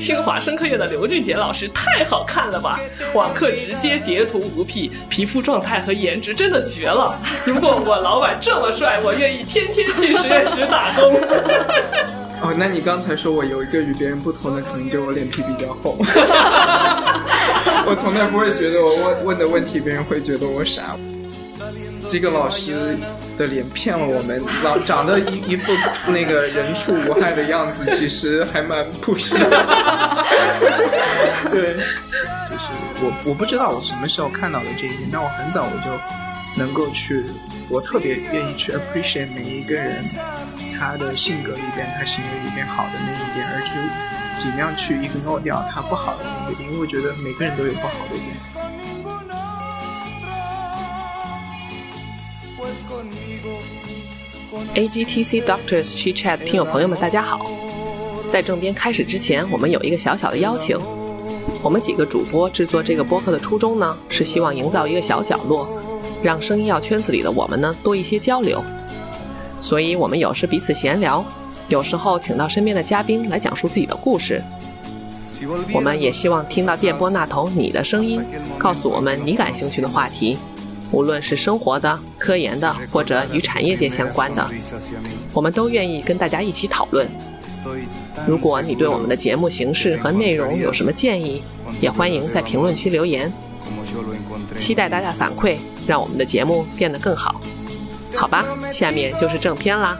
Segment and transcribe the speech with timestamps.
[0.00, 2.80] 清华生科院的刘俊杰老师太好看了吧？
[3.12, 7.14] 网课直接截图无 P，皮肤状态和颜值真的绝了。
[7.44, 11.20] 如果我老板这么帅，我愿意天天去实验室打工。
[12.40, 15.98] 哦，那你刚才说我有一个与别人不同的，可能就我脸皮比较厚。
[17.86, 20.96] 我从来不会觉得我问问的问题，别人会觉得我傻。
[22.10, 22.96] 这个老师
[23.38, 25.72] 的脸骗了我们，老长得一一副
[26.08, 29.50] 那个人畜无害的样子，其实还蛮朴实的。
[31.52, 31.74] 对，
[32.50, 37.24] 就是我我不知道我什么时候看到的这一点，但我很早我就能够去，
[37.68, 40.04] 我特别愿意去 appreciate 每一个人
[40.76, 43.78] 他的性格里边，他行为里边好的那一点，而去
[44.36, 48.34] 尽量去 ignore 掉他不好的那一点，因为我觉得每个人都有不好的一点。
[54.74, 57.46] AGTC Doctors Chit Chat 听友朋友们，大家好！
[58.28, 60.76] 在正片开始之前，我们有一个小小的邀请。
[61.62, 65.68] 我们几个主播制作这个播客的初衷呢，是希望营造一个小角落，
[66.22, 68.62] 让声音药圈子里的我们呢多一些交流。
[69.60, 71.24] 所以，我们有时彼此闲聊，
[71.68, 74.42] 有时候请到身边的嘉宾来讲述自己的故事。
[75.72, 78.22] 我们也希望听到电波那头你的声音，
[78.58, 80.38] 告诉我们你感兴趣的话题。
[80.92, 84.50] 无论是生活的、科研的，或者与产业界相关的，
[85.32, 87.06] 我们都愿意跟大家一起讨论。
[88.26, 91.42] 如果你对我们的节目形式和内容有什么建议，
[91.80, 93.32] 也欢迎在评论区留言。
[94.58, 97.40] 期待大家反馈，让我们的节目变得更好。
[98.14, 99.98] 好吧，下面就是正片啦。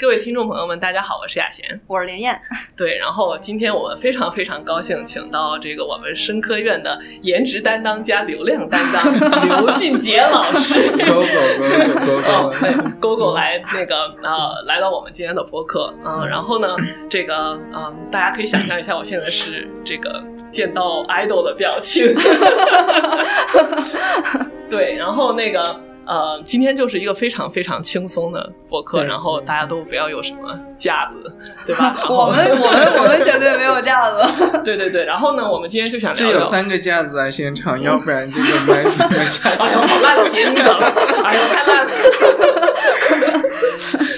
[0.00, 2.40] 各位听众朋友们，大家好，我是雅贤，我是连燕。
[2.74, 9.12] 对，然后今天我们非常非常高兴，请到这个我们生科院的颜值担当加流量担当
[9.46, 11.24] 刘俊杰老师狗狗
[12.00, 13.94] 狗狗狗对，狗狗来那个
[14.26, 16.74] 呃来到我们今天的播客，嗯，然后呢，
[17.10, 22.06] 这个嗯，大家可以想象一下，我现在是这个见到 idol 的表情，
[24.70, 25.78] 对，然后那个。
[26.06, 31.32] 呃，今天就是一个非常非常轻松的播客，然后大家都不要有什么架子，
[31.66, 31.96] 对吧？
[32.08, 34.50] 我们我们我们 绝对没有架子。
[34.64, 40.64] 对对对，然后呢，我们今天就想聊这有三个架子啊，现场，要不然这个麦怎么架哎呦，好烂的谐音梗！
[41.24, 41.90] 哎呀，太烂了。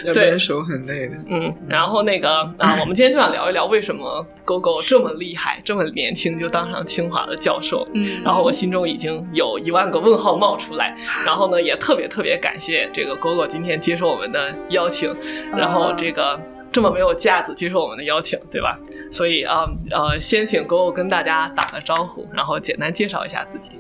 [0.05, 1.17] 要不然手很累的。
[1.29, 7.87] 嗯，然后那个啊， 我们今天就想聊一聊为什么狗狗这么厉害，这么年轻就当上清华的教授。
[7.95, 10.97] 嗯，然后我心中已经有一万个问号冒出来。
[11.25, 15.15] 然后呢，也特别特别感谢这个狗狗今天接受我们的邀请，
[15.57, 16.41] 然后这个
[16.71, 18.79] 这么没有架子接受我们的邀请，对吧？
[19.11, 23.71] 所以啊呃，先请狗狗跟大家打个招呼，然后简单介绍一下自己。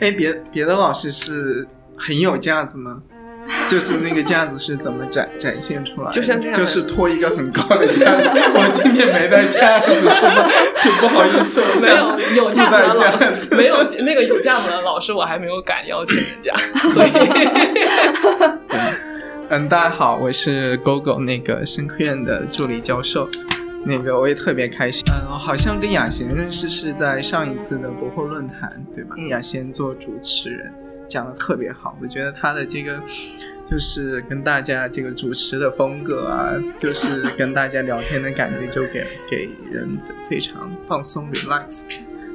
[0.00, 3.02] 哎，别别的老师是很有架子吗？
[3.68, 6.12] 就是那个架子是怎么展展现出来的？
[6.12, 8.28] 就像这样就是拖一个很高的架子。
[8.54, 10.48] 我今天没带架子，是吧？
[10.82, 11.88] 就不好意思， 我没
[12.36, 13.54] 有有架子的架老子。
[13.56, 16.54] 没有那个有架子的老师，我还没有敢邀请人家，
[16.92, 17.10] 所以
[19.50, 23.28] 嗯，大家好，我是狗狗那个生科院的助理教授。
[23.84, 29.14] 那个我也特别开心，嗯，我好像跟雅贤认识是在上一次的博后论坛，对吧？
[29.16, 30.70] 嗯雅贤做主持人，
[31.08, 33.00] 讲的特别好，我觉得他的这个
[33.66, 39.98] 就是跟大家这个主持的风格啊，就是跟大家聊天的感觉，就给给人
[40.28, 41.84] 非常放松 relax，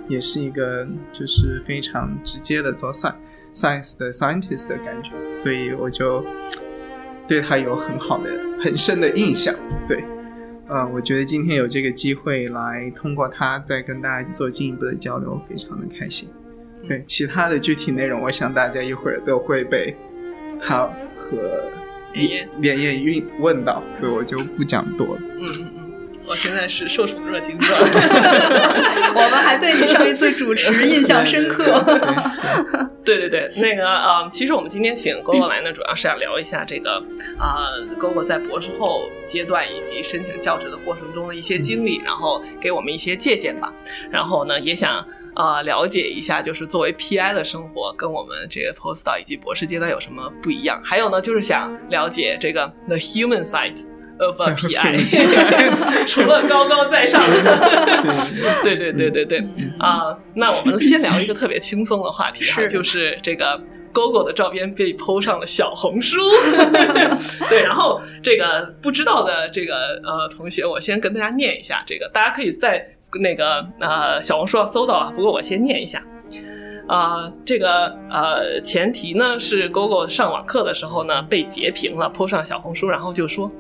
[0.07, 6.25] 也是一个就是非常直接的做 science 的 scientist 的感觉，所以我就
[7.27, 8.29] 对他有很好的
[8.59, 9.53] 很深的印象，
[9.87, 10.03] 对。
[10.65, 16.29] 呃，我觉得今天有这个机会来通过他再跟大家做进一步的交流，非常的开心。
[16.87, 19.95] 对其他的具体内容，我想大家一会儿都会被
[20.59, 21.37] 他和
[22.13, 25.21] 连连夜运问到，所以我就不讲多了。
[25.39, 27.79] 嗯嗯嗯，我现在是受宠若惊 状。
[29.15, 31.63] 我们还对你上一次主持印象深刻。
[33.03, 37.03] 对对 对，那个呃，其实我们今天请狗狗来呢，主要是想聊一下这个
[37.37, 43.73] 啊、狗狗在博士后阶段以及申请教职的过程中的一些经历，然后给我们一些借鉴吧。
[44.11, 50.81] 然后呢，也想呃了解一下，就是作为 PI 的生活跟我们这个 postdoc 以及博士阶段有什么不一样。
[50.83, 53.79] 还有呢，就是想了解这个 the human side。
[54.19, 54.93] of a PI，
[56.05, 57.97] 除了高高在上的，
[58.63, 59.39] 对对对对对
[59.79, 63.59] 啊、那我们先聊一个特别轻松的话题哈，就是这个
[63.91, 66.17] GoGo 的照片被 PO 上了小红书，
[67.49, 72.87] 对，然后这个不知道的这个呃同学，我先跟大家念一下，这个大家可以在
[73.19, 76.03] 那个呃小红书上搜到啊，不过我先念一下。
[76.85, 83.51] 啊、这个呃前提呢是 GoGo 上网课的时候呢被截屏了，po 上小红书，然后就说。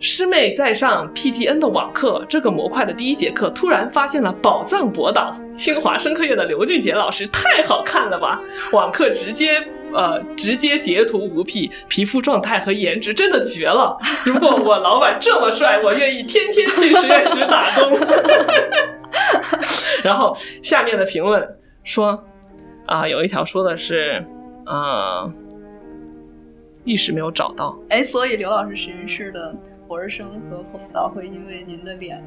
[0.00, 8.42] 师妹在上 PTN 的网课，这个模块的第一节课，突然发现了宝藏博导，清华生科院的刘俊杰老师，太好看了吧！
[8.72, 13.96] 网课直接呃直接截图无 P，皮肤状态和颜值真的绝了。
[14.26, 17.96] 如果我老板这么帅，我愿意天天去实验室打工。
[20.04, 22.22] 然后下面的评论说，
[22.86, 24.24] 啊、有一条说的是，
[24.66, 25.32] 呃，
[26.84, 27.78] 一时没有找到。
[27.88, 29.54] 哎，所以刘老师实验室的
[29.94, 32.20] 博士生和博士导会因为您的脸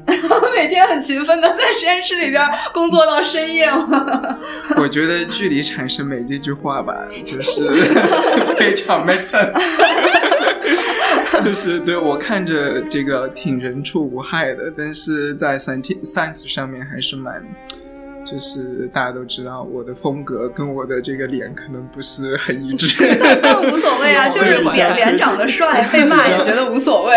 [0.56, 2.42] 每天很勤奋的在实验室里边
[2.72, 4.38] 工作到深夜吗？
[4.80, 6.94] 我觉得距离产生美这句话吧，
[7.26, 7.68] 就是
[8.58, 9.52] 非常 make sense。
[11.44, 17.44] 就是对我看着这个挺人畜无害的，但是在 science science 上面还是蛮，
[18.30, 22.96] 就是大家都知道我的风格跟我的这个脸可能不是很一致。
[23.42, 27.16] 但无所谓啊， 就是脸脸长得帅，被骂也觉得无所谓。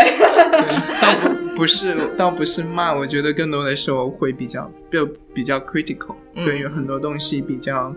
[1.01, 7.93] 倒不不是，倒不是骂，我觉得更多的时候会比较比较比较 critical，、嗯对于很多东西比较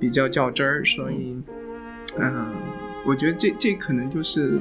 [0.00, 1.36] 比较较真儿，所以，
[2.18, 2.46] 嗯、
[3.06, 4.58] 我觉得这这可能就是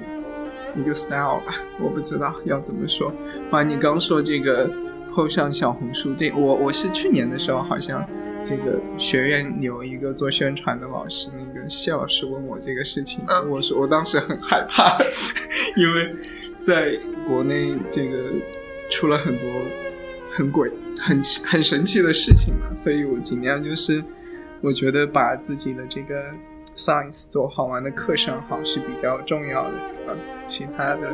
[0.77, 3.11] 一个 style 吧，我不知道要怎么说。
[3.49, 4.69] 哇，你刚说这个
[5.19, 8.07] PO 上小红书，这我我是去年的时候好像。
[8.41, 14.97] 这个学院有一个做宣传的老师，那个谢老师问我这个事情，嗯我说我当时很害怕，
[15.75, 16.15] 因为
[16.61, 18.31] 在国内这个
[18.89, 19.51] 出了很多
[20.29, 20.71] 很鬼、
[21.01, 24.01] 很很神奇的事情嘛，所以我尽量就是，
[24.61, 26.23] 我觉得把自己的这个
[26.77, 29.77] science 做好玩的课上好是比较重要的
[30.07, 30.15] 啊，
[30.47, 31.11] 其他的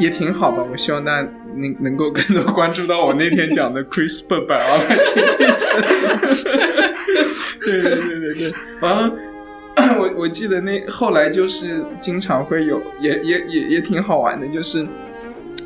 [0.00, 0.64] 也挺好吧。
[0.68, 4.78] 我希望大家能能够更多关注到我那天讲的 CRISPR 版啊
[5.14, 5.80] 这件事。
[7.64, 9.12] 对对对对对，完了。
[9.96, 14.84] 我我记得那后来就是经常会有，也也也也挺好玩的，就是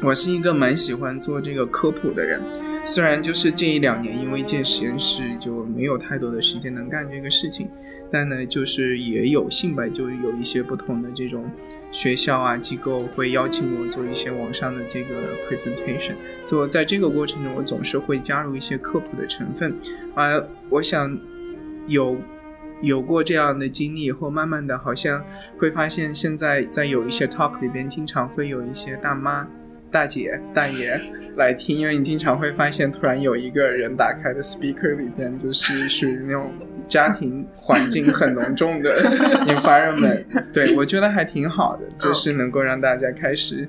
[0.03, 2.41] 我是一个蛮喜欢做这个科普的人，
[2.85, 7.69] 虽然就是这一两年因为建实验室就没有太多的时间能干这个事情，
[8.11, 11.51] 但呢就是也有幸吧，就有一些不同的这种
[11.91, 15.15] 学校啊机构会邀请我做一些网上的这个
[15.49, 16.15] presentation，
[16.45, 19.75] 做在这个过程中我总是会加入一些科普的成分，
[20.15, 21.19] 啊，我想
[21.87, 22.17] 有。
[22.83, 25.25] 有过这样的经历以后，慢慢的好像
[25.57, 29.49] 会发现，现在在有一些 talk 里边，经常会有一些大妈、
[29.95, 31.01] 大姐、大爷
[31.37, 36.51] 来听，因为你经常会发现，突然有一个人打开的 speaker 里边，就是属于那种
[36.89, 39.05] 家庭环境很浓重的
[39.47, 40.25] environment。
[40.53, 43.69] 对我觉得还挺好的，就是能够让大家开始，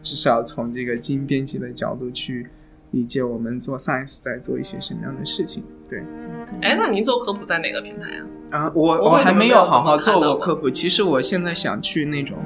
[0.00, 2.46] 至少从这个基因编辑的角度去
[2.92, 5.64] 理解我们做 science 在做一些什么样的事情。
[5.90, 6.00] 对。
[6.62, 8.10] 哎，那您做科普在哪个平台
[8.52, 8.60] 啊？
[8.60, 10.70] 啊，我我还没有好好做过科普。
[10.70, 12.38] 其实我现在想去那种，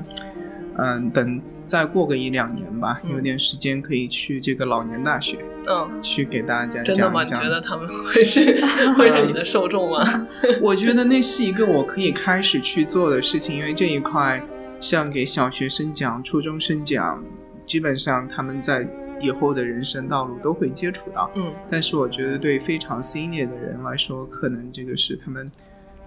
[0.79, 1.39] 嗯，等
[1.69, 5.39] 再过个一两年吧，嗯有点时间可以去这个老年大学，
[5.69, 7.25] 嗯，去给大家真的吗？
[7.25, 7.55] 讲讲你觉。
[7.55, 8.61] 得他们会是
[8.97, 10.27] 会是你的受众吗？
[10.61, 14.43] 我觉得那是一个我可以开始去做的事情，因为这一块
[14.81, 17.23] 像给小学生讲、初中生讲，
[17.67, 18.89] 基本上他们在
[19.21, 21.31] 以后的人生道路都会接触到。
[21.35, 25.51] 嗯但是我觉得对非常 senior 的人来说，可能这个是他们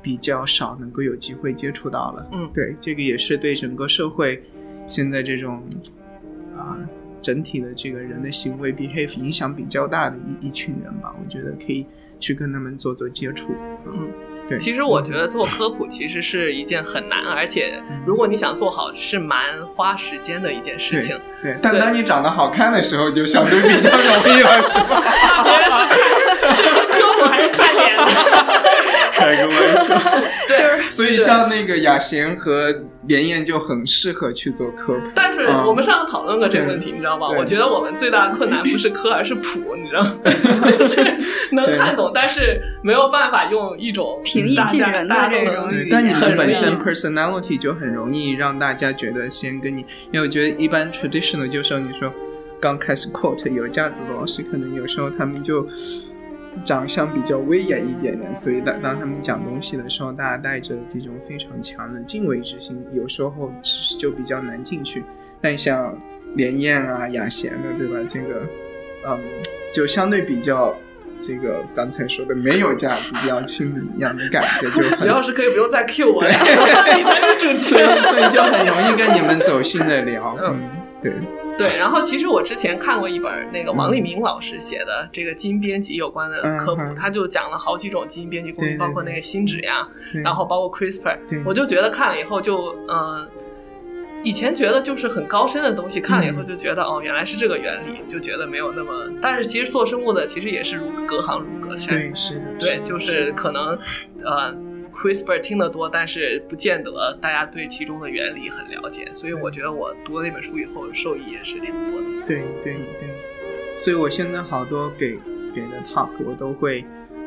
[0.01, 2.25] 比较少能够有机会接触到了。
[2.31, 4.41] 嗯对，这个也是对整个社会
[4.91, 5.63] 现在这种
[6.57, 6.75] 啊、
[7.21, 11.13] 整体的这个人的行为 behave 影响比较大的一一群人吧。
[11.17, 11.85] 我觉得可以
[12.19, 13.55] 去跟他们做做接触。
[13.85, 14.09] 嗯，
[14.49, 14.59] 对。
[14.59, 21.17] 其实我觉得做科普其实是一件很难，而且如果你想做好，是蛮花时间的一件事情。
[21.41, 25.01] 对，但当你长得好看的时候，就相对比较容易了，是吧？
[25.45, 28.03] 别人是看是看科普还是看脸的？
[29.25, 29.95] 开个玩笑。
[30.47, 32.73] 对，所以像那个雅贤和
[33.07, 35.09] 连燕就很适合去做科普。
[35.15, 37.29] 但是我们上次讨论过这个问题，你知道吗？
[37.29, 40.13] 我觉得我们最大的困难不是科，而是普，你知道吗？
[40.77, 40.95] 就是
[41.53, 52.11] 能看懂，但是没有办法用一种平易近人的这种语言，对但你本身 personality 就很容易让大家觉得先跟你，因为我觉得一般 traditional 就说你说
[52.59, 55.65] 刚开始 quote 有架子的老师，可能有时候他们就
[56.63, 63.51] 长相比较威严一点点，所以当当他们讲东西的时候，大家带着这种非常强的敬畏之心，有时候
[63.99, 65.03] 就比较难进去。
[65.41, 65.97] 但像
[66.35, 67.97] 连燕啊、雅贤的，对吧？
[68.07, 68.41] 这个，
[69.07, 69.19] 嗯，
[69.73, 70.75] 就相对比较。
[71.23, 76.31] 这个刚才说的没有架子，比较亲民一样的感觉，就很刘老师可以不用再 Q 我呀，
[76.97, 78.03] 你才是主持所以人。
[78.03, 80.35] 所以就很容易跟你们走心的聊。
[80.41, 81.13] 嗯嗯，对
[81.57, 89.87] 对，然后其实我之前看过一本那个王立明老师写的这个基因编辑有关的科普，他就讲了好几种基因编辑工具，包括那个新指呀，
[90.23, 93.27] 然后包括 CRISPR，我就觉得看了以后就嗯。
[94.23, 99.09] 以前觉得就是很高深的东西，看了以后就觉得、哦，原来是这个原理，就觉得没有那么。
[99.19, 103.75] 但是其实做生物的其实也是如隔行如隔山，对是的，对，的就是可能
[104.23, 104.55] 呃
[105.01, 109.11] CRISPR 听得多，但是不见得大家对其中的原理很了解。
[109.11, 112.27] 所以我觉得我读了那本书以后，受益也是挺多的。
[112.27, 115.17] 对对对，所以我现在好多给
[115.55, 116.85] 给的 talk 我都会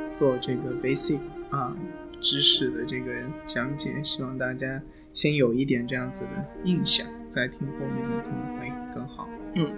[0.08, 1.18] 做这个 basic
[1.50, 1.76] 啊、
[2.20, 3.12] 知识的这个
[3.44, 4.80] 讲解，希望大家
[5.12, 6.30] 先有一点这样子的
[6.62, 9.28] 印象，再听后面的可能会更好。
[9.56, 9.74] 嗯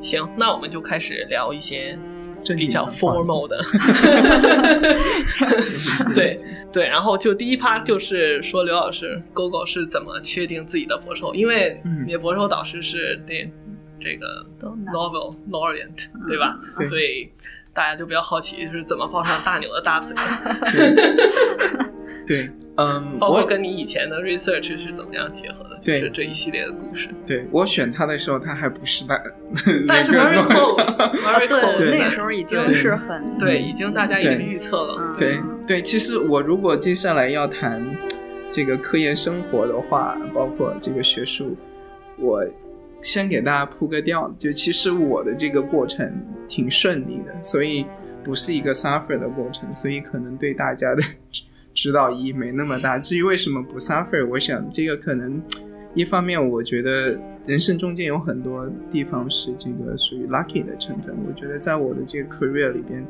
[0.00, 1.98] 行，那我们就开始聊一些
[2.56, 3.60] 比较 formal 的。
[6.14, 6.36] 对
[6.72, 13.50] 对，然后就第一趴就是说刘老师 GoGo 是怎么确定自己的博后，因为嗯你的博后导师是对
[14.00, 16.58] 这个 novel laureate 对吧？
[16.78, 16.86] 对。
[16.86, 17.28] 所以
[17.74, 20.14] 大家就比较好奇是怎么抱上大牛的大腿，
[22.26, 27.10] 对，嗯，包括跟你以前的 research 是怎么样结合的，就对是这一系列的故事。
[27.26, 29.20] 对我选他的时候，他还不是大
[29.86, 34.96] 但是那个 very 诺奖 close，very 对 close，那个时候已经是很对，已经大家已经预测了。
[34.98, 35.16] 嗯。
[35.18, 37.84] 对对，其实我如果接下来要谈
[38.50, 41.56] 这个科研生活的话，包括这个学术，
[42.16, 42.42] 我
[43.02, 46.10] 先给大家铺个调，就其实我的这个过程
[46.48, 47.84] 挺顺利的，所以
[48.24, 51.02] 不是一个 suffer 的过程，所以可能对大家的
[51.74, 52.98] 指指导意义没那么大。
[52.98, 55.42] 至于为什么不 suffer，我想这个可能
[55.94, 63.04] 一方面我觉得人生中间有很多地方是这个属于 lucky 的成分，我觉得在我的这个 career 里边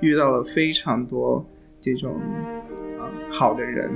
[0.00, 1.46] 遇到了非常多
[1.80, 2.20] 这种
[2.98, 3.88] 呃好的人，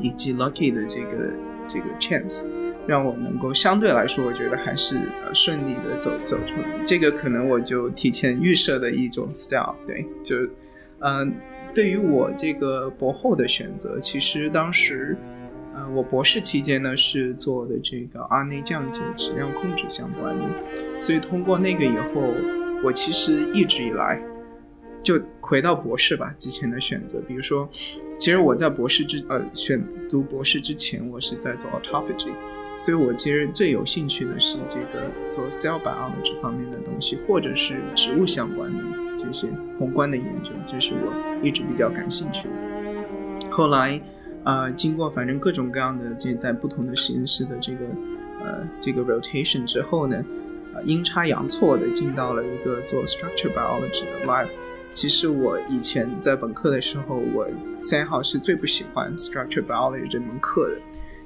[0.00, 1.34] 以及 lucky 的这个
[1.68, 2.50] 这个 chance，
[2.86, 6.82] 让我能够相对来说，我觉得还是呃顺利的走走出来。
[6.86, 10.36] 这个可能我就提前预设的一种 style，对，就
[11.00, 11.34] 嗯、
[11.74, 15.16] 对于我这个博后的选择，其实当时。
[15.74, 20.44] 呃，我博士期间呢是做的这个 RNA 降解质量控制相关的，
[21.00, 22.34] 所以通过那个以后，
[22.84, 24.22] 我其实一直以来
[25.02, 27.66] 就回到博士吧之前的选择，比如说，
[28.18, 32.32] 其实我在博士之呃选读博士之前，我是在做 autophagy，
[32.76, 38.84] 所以我其实最有兴趣的是这个做 cell biology 方面的东西，或者是植物相关的
[39.32, 39.48] 这些
[39.78, 43.50] 宏观的研究，这是我一直比较感兴趣的。
[43.50, 43.98] 后来。
[44.44, 47.84] 呃，经过反正各种各样的这在不同的实验室的这个
[48.42, 50.20] 呃这个 rotation 之后呢，
[50.74, 54.48] 呃阴差阳错的进到了一个做 structure biology 的 lab。
[54.90, 57.46] 其实我以前在本科的时候，我
[57.80, 60.80] 三号是最不喜欢 structure biology 这门课的，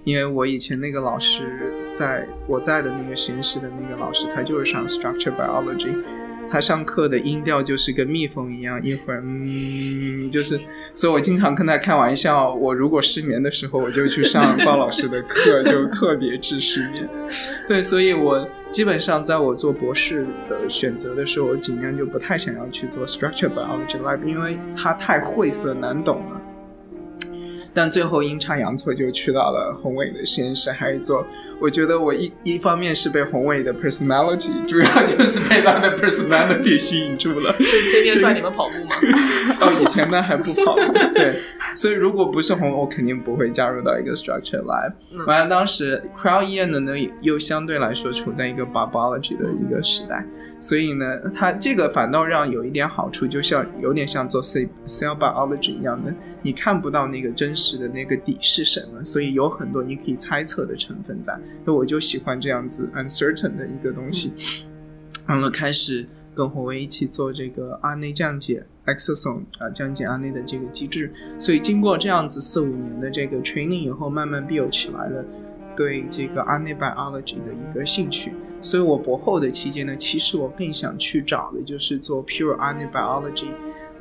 [0.05, 6.05] 因为我以前那个老师在我在的那个实验室的那个老师，他就是上 structure biology。
[6.51, 10.59] 他上课的音调就是跟蜜蜂一样，一会儿嗯，就是，
[10.95, 17.09] 所以我经常跟他开玩笑，我如果失眠的时候，我就去上鲍老师的课，就特别治失眠。
[17.69, 26.41] 对，所以我基本上在我做博士的选择的时候，我尽量就不太想要去做 structure biology lab，因为它太晦涩难懂了。
[27.75, 31.27] 但最后阴差阳错就去到了宏伟的实验室，还是做。
[31.59, 37.53] 我觉得我一一方面是被宏伟的 personality，主要就是被他的 personality 吸引住了。
[37.55, 38.95] 是天天拽你们跑步吗？
[39.61, 40.77] 哦，以前呢还不跑，
[41.15, 41.35] 对，
[41.75, 44.93] 所以如果不是宏，我肯定不会加入到一个 structure lab。
[45.27, 50.25] 完了，当时 cryo EM 的呢又相对来说处在一个 biology 的一个时代，
[50.61, 61.35] 所以呢，它这个反倒让有一点好处，就像有点像做 cell cell biology 一样的，你看不到那个真实的那个底是什么，所以有很多你可以猜测的成分在。
[61.65, 64.33] 所以我就喜欢这样子 uncertain 的一个东西。
[65.29, 71.13] 完了，开始跟火威一起做这个 RNA 降解 exosome 啊降解 RNA 的这个机制。
[71.39, 75.25] 所以经过这样子四五年的这个 training 以后，慢慢 build 起来了
[75.77, 78.33] 对这个 RNA biology 的一个兴趣。
[78.61, 83.49] 所以我博后的期间呢，其实我更想去找的就是做 pure RNA biology，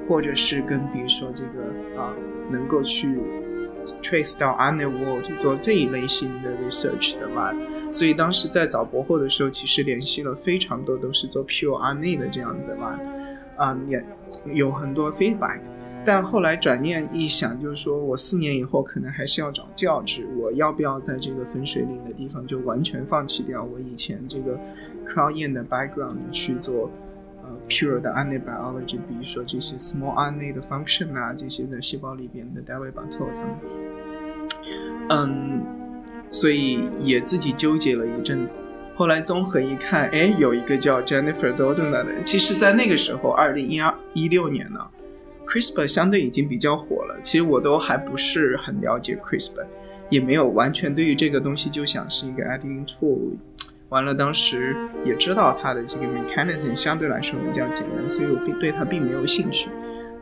[0.07, 2.13] 或者是跟比如说这个啊
[2.49, 3.19] 能够去
[4.01, 7.55] trace 到 RNA world 做这一类型的 research 的 lab。
[7.91, 12.99] 所以当时在找博后的时候，其实联系了非常多都是做 pure RNA 的这样的 lab，
[13.55, 14.03] 啊、也
[14.53, 15.59] 有很多 feedback。
[16.07, 24.55] 但后来转念一想，就是说我四年以后可能还是要找教职，我要不要在这个分水岭的地方就完全放弃掉我以前这个
[25.03, 26.91] cryo 的 background 去做
[27.45, 33.57] 呃 pure 的 RNA biology，比如说这些 small RNA 的 function 啊，这些的细胞里边的 David Bartel 他们，
[35.09, 35.63] 嗯。
[36.31, 38.61] 所以也自己纠结了一阵子。
[38.95, 44.85] 后来综合一看，哎，有一个叫 Jennifer Doudna 的人，其实在那个时候，二零一二一六年呢
[45.45, 47.17] ，CRISPR 相对已经比较火了。
[47.23, 49.65] 其实我都还不是很了解 CRISPR，
[50.09, 53.37] 也没有完全对于这个东西就想是一个 editing tool。
[53.95, 54.75] 完了，当时
[55.05, 59.69] 也知道它的这个 mechanism 相对来说比较简单，所以我并对它并没有兴趣。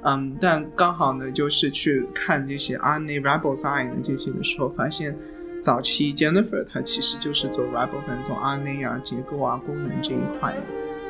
[0.03, 5.17] 嗯，但刚好呢，就是去看这些 RNA ribozyme 的这些的时候，发现。
[5.63, 10.59] 早期 Jennifer 她其实就是做 ribozyme 做 RNA 啊结构啊功能这一块的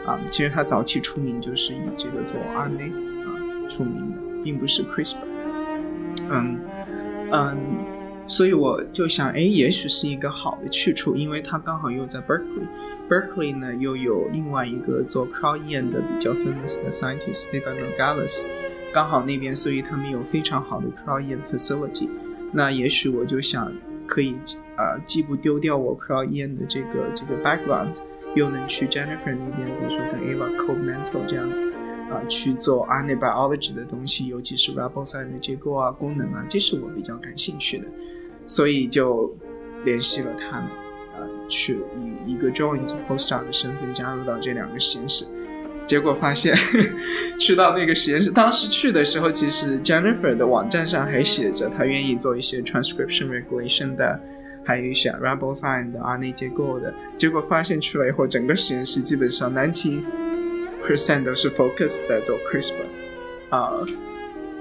[0.05, 2.91] 啊，其实她早期出名就是以这个做 RNA
[3.25, 5.15] 啊出名的，并不是 CRISPR。
[6.29, 6.59] 嗯
[7.31, 7.57] 嗯，
[8.33, 18.47] 所以我就想，哎，也许是一个好的去处，因为它刚好又在 Berkeley，Berkeley 呢又有另外一个做 cryo-EM 的比较 famous 的 scientist David Nogales，
[18.91, 22.09] 刚好那边，所以他们有非常好的 cryo-EM facility。
[22.51, 23.71] 那也许我就想。
[24.05, 24.35] 可以
[24.75, 27.95] 啊，既不丢掉我 cryo-EM 的这个这个 background，
[28.35, 31.71] 又能去 Jennifer 那边，比如说跟 Ava co-mentor 这样子
[32.11, 37.87] 啊，去做 anabiology 的东西，尤其是 ribozyme 的结构啊、功能啊，这是我比较感兴趣的，
[38.45, 39.35] 所以就
[39.85, 40.69] 联系了他们
[41.15, 41.79] 啊，去
[42.25, 45.25] 以一个 joint postdoc 的身份加入到这两个实验室。
[45.85, 46.55] 结果发现，
[47.37, 54.17] 去到那个实验室，当时去的时候，其实 Jennifer 的网站上还写着她愿意做一些 transcription regulation 的，
[54.63, 56.93] 还有一些 ribozyme 的 RNA 结构的。
[57.17, 60.01] 结果发现去了以后，整个实验室基本上 ninety
[60.87, 62.85] percent 都是 focus 在做 CRISPR。
[63.49, 63.71] 啊，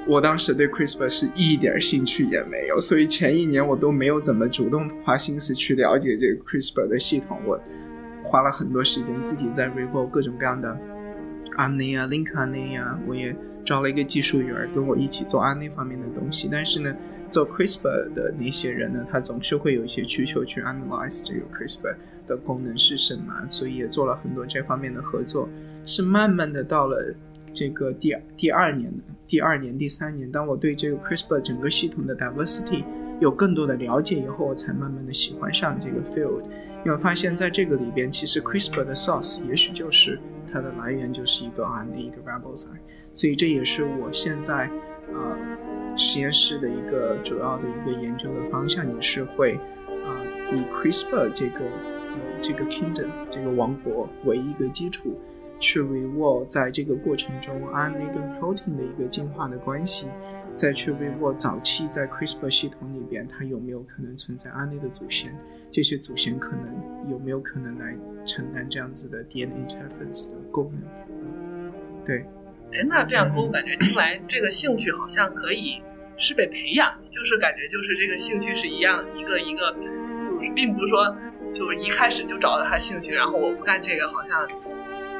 [0.06, 7.38] 我当时对 CRISPR 是一点兴趣也没有，所以前一年我都没有怎么主动花心思去了解这个 CRISPR 的系统。
[7.46, 7.60] 我
[8.22, 10.76] 花了很多时间自己在 revo 各种各样的。
[11.56, 16.48] RNA 啊，link RNA 啊，我也招了一个技术员跟我一起做 RNA 方面的东西。
[16.50, 16.96] 但是呢，
[17.30, 21.94] 做 CRISPR 的那些人呢，他总是会有一些需求去 analyze 这个 CRISPR
[22.26, 25.48] 的功能是什么，所以也做了很多这方面的合作。
[25.84, 27.14] 是慢慢的到了
[27.52, 28.90] 这个第第二年、
[29.32, 32.84] 第二年、第三年，当我对这个 CRISPR 整个系统的 diversity
[33.18, 36.42] 有更多的了解以后，我才慢慢的喜欢上这个 field。
[36.84, 40.20] 因为发现在这个里边，其实 CRISPR 的 source 也许就是。
[40.52, 42.76] 它的来源就是一个 RNA 一个 ribozyme，
[43.10, 44.70] 所以这也是我现在
[45.14, 49.54] 呃实验室的一个主要的一个研究的方向，也是会
[49.88, 50.12] 啊
[50.52, 51.60] 以 CRISPR 这个
[52.42, 55.18] 这个 kingdom 这个王国为一个基础，
[55.62, 60.08] 去 reward 在这个过程中 RNA 跟 protein 的一个进化的关系，
[60.56, 65.32] 再去 reward 早期在 CRISPR 系统里边它有没有可能存在 RNA 的祖先。
[65.70, 67.96] 这些祖先可能有没有可能来
[68.26, 71.72] 承担这样子的 DNA interference 的功能？
[72.04, 72.18] 对，
[72.72, 75.80] 哎，那这样给我感觉听来，这个兴趣好像可以
[76.18, 81.16] 是被培养，就是感觉就是这个兴趣是一样，一个一个，就是并不是说
[81.54, 84.46] 就是一开始就找到他兴趣，然后我不干这个，好像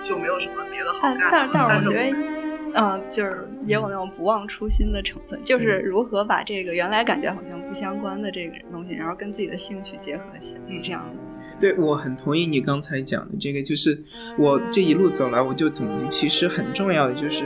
[0.02, 1.28] 就没有什么别的好干。
[1.30, 2.32] 但但是我觉得。
[2.74, 11.54] 嗯，就是也有那种不忘初心的成分，就是如何把这个原来感觉好像不相关的这个东西，然后跟自己的兴趣结合起来，这样的。
[11.60, 14.02] 对，我很同意你刚才讲的这个，就是
[14.38, 17.44] 我这一路走来，我就总结，其实很重要的就是，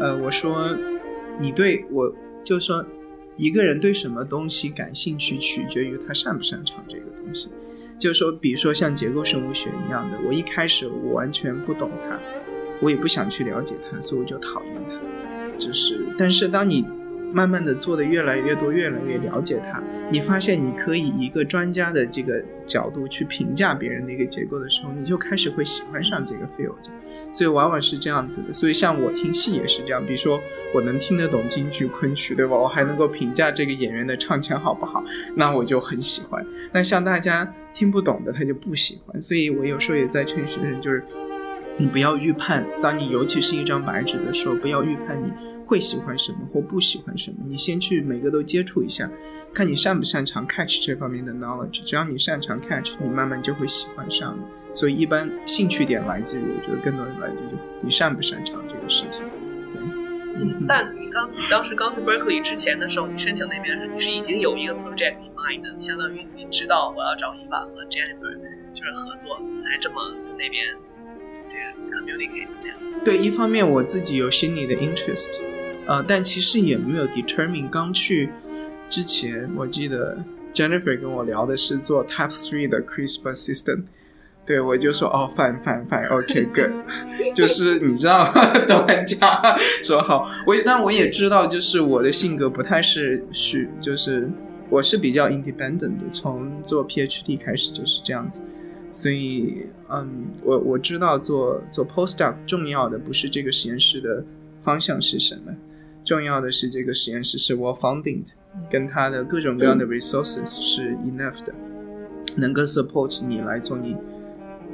[0.00, 0.74] 呃，我说
[1.38, 2.10] 你对我，
[2.42, 2.82] 就说
[3.36, 7.50] 一个人对什么东西感兴趣，取决于他擅不擅长这个东西。
[8.00, 12.18] 就说，比如说像结构生物学一样的，我一开始我完全不懂它。
[12.80, 15.58] 我也不想去了解它，所以我就讨厌它。
[15.58, 16.82] 就是，但是当你
[17.32, 26.74] 慢慢的做的越来越多，越来越了解它，你发现你可以以一个专家的这个角度去评价别人的一个结构的时候，你就开始会喜欢上这个 field。
[27.32, 28.52] 所以往往是这样子的。
[28.52, 30.40] 所以像我听戏也是这样，比如说
[30.74, 32.56] 我能听得懂京剧、昆曲，对吧？
[32.56, 35.04] 我还能够评价这个演员的唱腔好不好，
[35.36, 36.44] 那我就很喜欢。
[36.72, 39.20] 那像大家听不懂的，他就不喜欢。
[39.22, 41.04] 所以我有时候也在劝学生，就是。
[41.76, 45.32] 你不要预判，当你尤其是一张白纸的时候，不要预判你
[45.70, 47.36] 会喜欢什么或不喜欢什么。
[47.46, 49.08] 你先去每个都接触一下，
[49.54, 51.84] 看你擅不擅长 catch 这方面的 knowledge。
[51.84, 54.36] 只要你擅长 catch，你慢慢就会喜欢上。
[54.72, 57.46] 所以一般兴趣点来自于，我觉得更多的来自于
[57.82, 59.24] 你擅不擅长这个事情。
[60.34, 68.34] 嗯，但你刚你当时刚去 Berkeley 之前的时候，你申请那边是你是已经有一个 project in mind，相当于你知道我要找伊娃和 Jennifer
[68.74, 69.96] 就是合作，才这么
[70.36, 70.74] 那边。
[73.04, 75.38] 对，一方面我自己有心理的 interest，
[75.86, 77.68] 呃，但其实也没有 determine。
[77.70, 78.28] 刚去
[78.88, 83.84] 之前，我记得 Jennifer 跟我聊的是做 Type Three 的 CRISPR system，
[84.44, 88.30] 对我就说哦，fine fine fine，OK good，就是你知道
[88.68, 89.40] 都很讲
[89.82, 94.28] 说好，我但我也知道，就是我的性格不太是去就是
[94.68, 98.42] 我是比较 independent 的，从做 PhD 开始就是这样子，
[98.90, 104.24] 所以嗯，我我知道做做 postdoc 重要的不是这个实验室的
[104.58, 105.54] 方向是什么，
[106.04, 108.26] 重要的是这个实验室是 well funded，
[108.70, 111.54] 跟它的各种各样的 resources 是 enough 的，
[112.36, 113.96] 能够 support 你来做你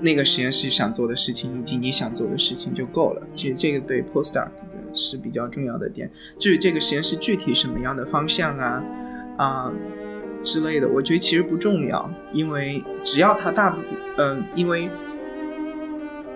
[0.01, 3.27] 那个实验室想做的事情以及你想做的事情就够了。
[3.35, 4.49] 其实这个对 postdoc
[4.93, 6.11] 是比较重要的点。
[6.39, 8.83] 至于这个实验室具体什么样的方向啊？
[9.37, 9.73] 啊
[10.43, 13.79] 之类的，我觉得其实不重要，因为只要它大部，
[14.17, 14.89] 嗯、因为，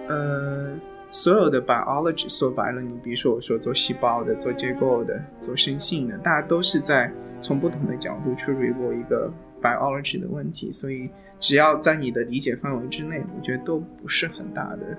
[0.09, 0.77] 呃，
[1.11, 9.33] 所有的 biology 说白了，你比如说我说做细胞的、做结构的、做生性的，大家都是在从不同的角度去 review 一个
[9.63, 11.09] biology 的问题，所以
[11.39, 14.99] 只要在你的理解范围之内，我觉得都不是很大的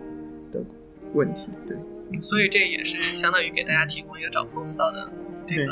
[0.52, 0.64] 的
[1.14, 1.78] 问题，对。
[2.22, 5.10] 所以这也是相当于给大家提供一个找 postdoc 的
[5.48, 5.72] 这个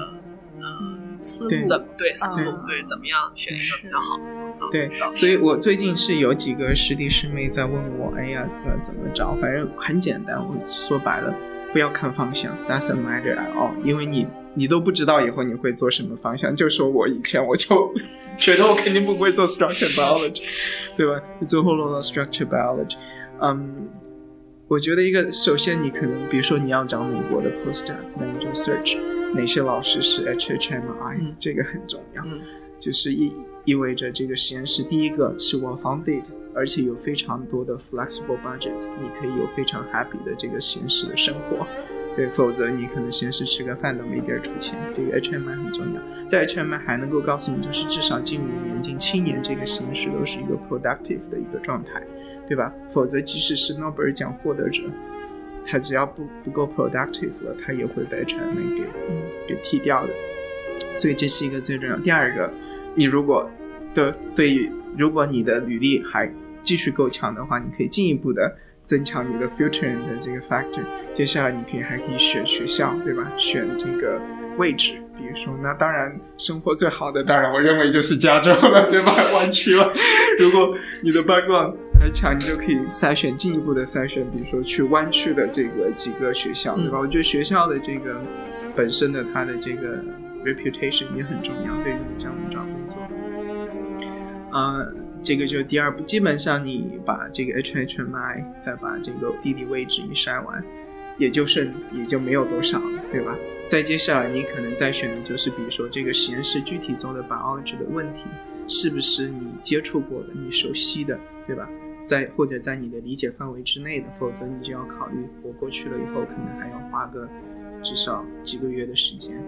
[0.61, 9.33] 呃思怎么对思路嗯对怎么样选一个比较好对所以我最近是有几个师弟师妹在问我，哎呀，呃，怎么找？
[9.35, 11.33] 反正很简单，我说白了，
[11.73, 16.55] 不要看方向，doesn't matter at all，因为你你都不知道以后你会做什么方向。
[16.55, 17.93] 就说我以前我就
[18.37, 20.43] 觉得我肯定不会做 structure biology，
[20.95, 21.21] 对吧？
[21.47, 22.95] 最后落到 structure biology，
[23.41, 23.89] 嗯。
[24.69, 28.97] 我觉得一个，首先你可能，比如说你要找美国的 postdoc，那你就 search
[29.33, 32.23] 哪些老师是 HHMI，、嗯这个很重要。
[32.25, 32.41] 嗯
[32.79, 33.33] 就是意
[33.65, 36.23] 意味着这个实验室第一个是 well funded，
[36.55, 41.67] 而且有非常多的 flexible budget，你可以有非常 happy 的这个实验室的生活。
[42.15, 44.79] 对，否则你可能实验室吃个饭都没地儿出钱。
[44.93, 52.01] 这个 HMI 很重要，在 HMI 还能够告诉你，就是至少近五年、近七年，这个实验室都是一个 productive 的一个状态，
[52.47, 52.73] 对吧？
[52.89, 54.83] 否则即使是诺贝尔奖获得者，
[55.65, 58.83] 他只要不不够 productive 了，他也会被 HMI 给
[59.47, 60.09] 给踢掉的。
[60.95, 61.95] 所以这是一个最重要。
[61.97, 62.51] 第二个，
[62.95, 63.49] 你如果
[63.93, 70.83] 的对于如果你的履历还继续够强的话，你可以进一步的增强你的 future 的这个 factor。
[71.13, 73.31] 接下来你可以还可以选学校，对吧？
[73.37, 74.19] 选这个
[74.57, 79.13] 位置，比如说，那当然生活最好的，当然我认为就是加州了，对吧？
[79.33, 79.91] 湾区了。
[80.39, 86.97] 如果你的 background 还强，你就可以筛选进一步的筛选，比如说去湾区的这个几个学校，对吧？
[86.97, 88.21] 我觉得学校的这个
[88.73, 90.01] 本身的它的这个
[90.45, 93.01] reputation 也很重要，对于你将来找工作。
[94.51, 100.63] 呃，这个就是第二步，基本上你把这个 HHMI 再把这个地理位置一筛完，
[101.17, 103.35] 也就剩也就没有多少了，对吧？
[103.67, 108.23] 再接下来你可能再选的就是，比如说这个实验室具体做的 biology 的问题，
[108.69, 111.69] 是不是你接触过的、你熟悉的，对吧？
[111.99, 117.27] 在或者在你的理解范围之内的，否则你就要考虑，我过去了以后，可能还要花个
[117.81, 119.43] 至少几个月的时间，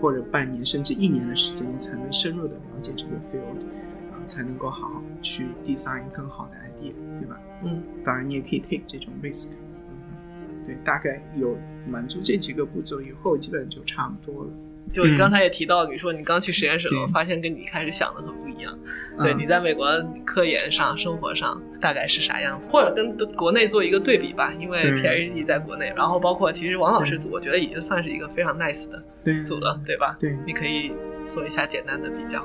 [0.00, 3.64] 或者半年甚至一年的时间，你才能深入的了解这个 field，
[4.12, 7.40] 啊，才能够好好去 design 更好的 idea，对吧？
[7.62, 9.54] 嗯，当然你也可以 take 这种 risk，
[9.88, 11.56] 嗯，对，大概有
[11.88, 14.50] 满足这几个步骤以后，基本就差不多了。
[14.92, 18.76] 就你刚才也提到，你说你刚去实验室我发现跟你一开始想的很不一样。
[19.18, 19.86] 对，嗯你在美国
[20.24, 22.66] 科研上、生活上大概是啥样子？
[22.70, 29.02] 或者跟国内做一个对比吧，因为对 PhD 在国内，然后包括其实王老师组，我觉得已经算是一个非常 nice 的
[29.44, 30.16] 组了，对吧？
[30.20, 30.92] 对，你可以
[31.28, 32.44] 做一下简单的比较。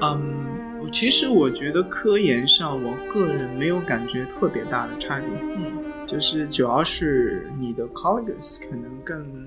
[0.00, 5.28] 嗯，其实我觉得科研上，我个人没有感觉特别大的差别。
[5.56, 9.46] 嗯就是主要是你的 colleagues 可能更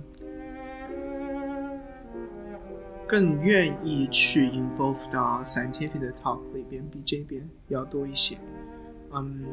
[3.12, 8.38] 更愿意去 involve 到 scientific 的 talk 里边，比这边要多一些。
[9.14, 9.44] 嗯，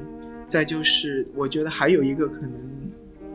[0.47, 2.53] 再就是我觉得还有一个可能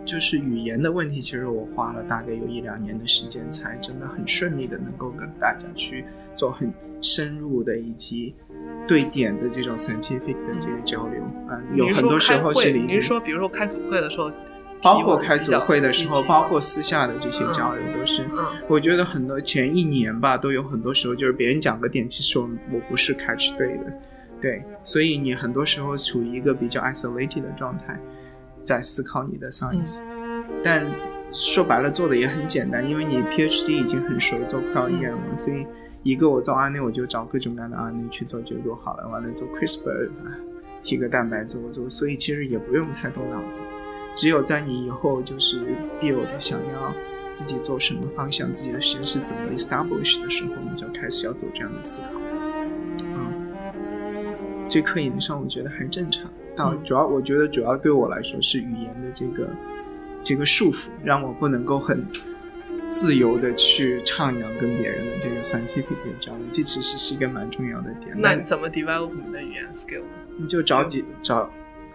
[0.06, 8.34] 就是语言的问题，其实我花了大概有一两年的时间，才真的很顺利的能够跟大家去做很深入的以及
[8.88, 13.02] 对点的这种 scientific 的这个交流啊、有很多时候是理解你是。
[13.02, 14.32] 说，比如说开组会的时候，
[14.84, 18.46] 包括开组会的时候，包括私下的这些交流，都是、嗯。
[18.68, 23.94] 我觉得很多前一年吧，都有很多时候就是别人讲个点，其实我我不是 catch 对的，
[24.42, 27.98] 对，所以你很多时候处于一个比较 isolated 的状态，
[28.66, 30.02] 在思考你的 science，、
[30.62, 30.86] 但
[31.32, 35.66] 说白了做的也很简单，因为你 PhD 已经很熟做 cryo EM 了，所以
[36.04, 40.36] 一个我做 RNA 我就找各种各样的 RNA 去做结构好了，完了做 CRISPR 啊，
[40.82, 43.64] 提个蛋白做做，所以其实也不用太动脑子。
[44.16, 45.66] 只有在你以后就是
[46.02, 46.94] build 想要
[47.32, 52.10] 自己做什么方向，自己的实验室怎么 establish 的时候，你就开始要做这样的思考。
[53.06, 53.54] 嗯，
[54.70, 56.30] 这科研上我觉得还正常。
[56.56, 59.50] 到嗯主要我觉得主要对我来说是语言的这个
[60.22, 62.06] 这个束缚，让我不能够很
[62.88, 68.16] 自由的去徜徉跟别人的这个 scientific 的交流，这其实是一个蛮重要的点。
[68.16, 70.04] 那你怎么 develop 你的语言 skill？
[70.38, 71.50] 你就找几找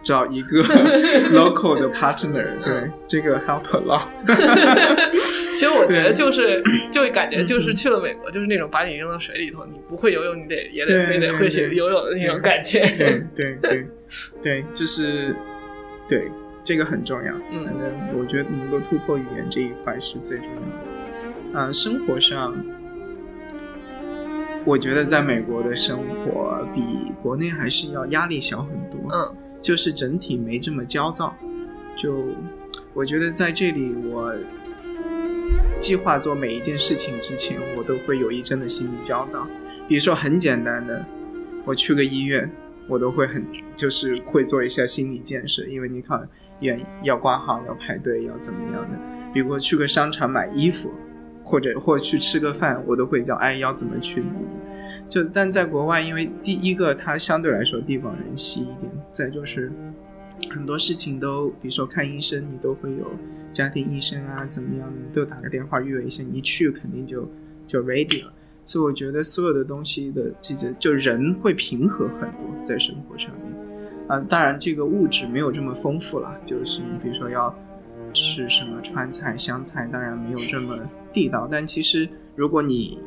[0.09, 0.62] 找一个
[1.37, 4.09] local 的 partner，对，这个 help a lot。
[5.55, 12.81] 其实我觉得就是就感觉就是去了美国，就是那种把你扔到水里头，你不会游泳，你得也得非得会学游泳的那种感觉。
[12.97, 13.87] 对对对
[14.40, 15.37] 对，就是
[16.09, 16.27] 对
[16.64, 17.35] 这个很重要。
[17.53, 21.59] 嗯反正我觉得能够突破语言这一块是最重要的。
[21.61, 22.57] 啊、生活上，
[24.64, 26.81] 我觉得在美国的生活比
[27.21, 29.01] 国内还是要压力小很多。
[29.12, 31.37] 嗯就是整体没这么焦躁。
[31.97, 32.27] 就
[32.94, 34.35] 我觉得在这里，我
[35.81, 39.47] 计划做每一件事情之前，我都会有一阵的心理焦躁。
[39.88, 41.05] 比如说很简单的，
[41.64, 42.51] 我去个医院，
[42.88, 43.44] 我都会很
[43.75, 46.29] 就是会做一下心理建设，因为你看
[46.61, 48.99] 医院要挂号、要排队、要怎么样的。
[49.33, 50.92] 比如说去个商场买衣服，
[51.42, 54.23] 或者或去吃个饭，我都会叫哎要怎么去。
[55.09, 59.73] 就但在国外，因为第一个它相对来说地广人稀一点，再就是
[60.51, 63.11] 很多事情都，比如说看医生，你都会有
[63.53, 67.29] 家庭医生啊，怎么样，你都打个电话预约一下，你一去肯定就
[67.66, 68.33] 就 ready 了。
[68.64, 73.53] 所以我觉得所有的东西的这个就人会平和很多在生活上面。
[74.09, 77.55] 啊、当然这个物质没有这么丰富了，就是你比如说要
[78.12, 80.79] 吃什么川菜、湘菜，当然没有这么
[81.12, 81.49] 地道。
[81.51, 82.99] 但其实如果你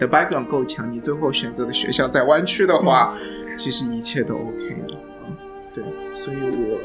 [0.00, 3.16] 的 background 够强，你最后选择的学校在湾区的话，
[3.56, 4.98] 其实一切都 OK 了。
[5.28, 5.36] 嗯，
[5.72, 5.84] 对，
[6.14, 6.80] 所以我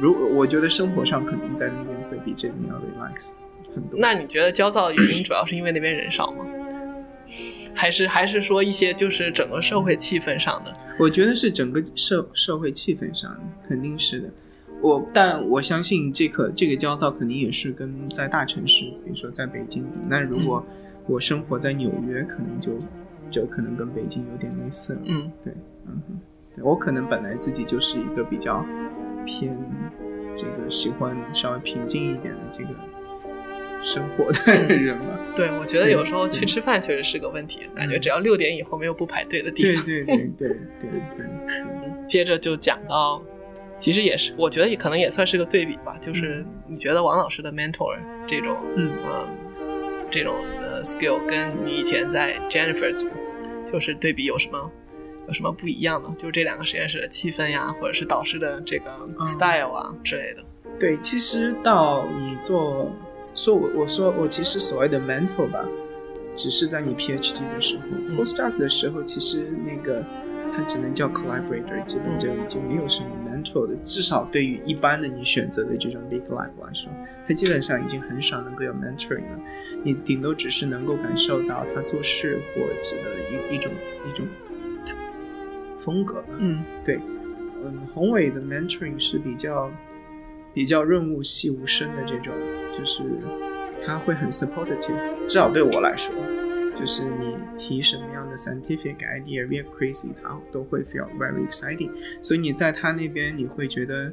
[0.00, 3.32] 如果我觉得生活上可能在那边会比这边要 relax
[3.72, 4.00] 很多。
[4.00, 6.44] 那你觉得焦躁的原因主要是因为那边人少吗？
[7.76, 10.72] 还是还是说一些就是整个社会气氛上的？
[10.98, 14.30] 我觉得是整个社社会气氛上的肯定是的。
[14.80, 19.90] 我但我相信这个这个焦躁肯定也是跟在大城市，比如说在北京比。
[20.08, 20.64] 那如果
[21.06, 22.72] 我生活在纽约，可能就
[23.30, 25.00] 就可能跟北京有点类似了。
[25.04, 25.30] 嗯。
[25.86, 26.20] 嗯哼，
[26.56, 28.64] 对我可能本来自己就是一个比较
[29.26, 29.54] 偏
[30.34, 32.70] 这个喜欢稍微平静一点的这个
[33.82, 35.06] 生活的人吧。
[35.36, 39.84] 对，我觉得有时候去吃饭确实是个问题，感觉只要六点以后没有不排队的地方。
[39.84, 40.04] 对。
[40.04, 40.48] 对对对
[40.80, 41.26] 对对。
[41.26, 43.20] 对，接着就讲到，
[43.78, 47.94] 其实也是，我觉得也可能也算是个对比吧，就是你觉得王老师的 mentor
[48.26, 48.90] 这种，嗯。
[49.04, 49.26] 呃，
[50.10, 50.53] 这种呃
[50.84, 53.08] skill 跟你以前在 Jennifer 组，
[53.70, 54.70] 就是对比有什么
[55.26, 56.14] 有什么不一样呢？
[56.18, 58.90] 就是这两个实验室的气氛呀，或者是导师的这个
[59.24, 60.44] style 啊、之类的。
[60.78, 62.90] 对，其实到你做，
[63.34, 65.64] 说我我说我其实所谓的 mentor 吧，
[66.34, 70.04] 只是在你 PhD 的时候、嗯 p o s t doc 的时候，其实那个
[70.52, 73.06] 它只能叫 collaborator，基本就已经没有什么
[73.82, 76.92] 至少对于一般的你选择的这种 big life 来说，
[77.26, 79.40] 他基本上已经很少能够有 mentoring 了，
[79.82, 82.74] 你顶多只是能够感受到他做事或者
[83.30, 83.72] 一一种
[84.08, 84.26] 一种
[85.76, 86.28] 风格吧。
[86.38, 86.62] 嗯。
[87.66, 89.72] 嗯，宏伟的 mentoring 是比较
[90.52, 92.34] 比较润物细无声的这种，
[92.70, 93.02] 就是
[93.86, 94.78] 他会很 supportive，
[95.26, 96.14] 至少对我来说，
[96.74, 104.12] 就是你提什么样的 scientific idea very crazy，他都会 feel very exciting，所以你在他那边你会觉得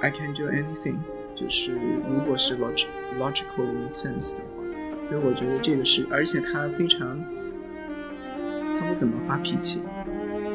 [0.00, 0.96] I can do anything，
[1.34, 4.62] 就是如果是 logic，logical，make sense 的话，
[5.08, 7.18] 所以我觉得这个是，而且他非常，
[8.78, 9.82] 他不怎么发脾气。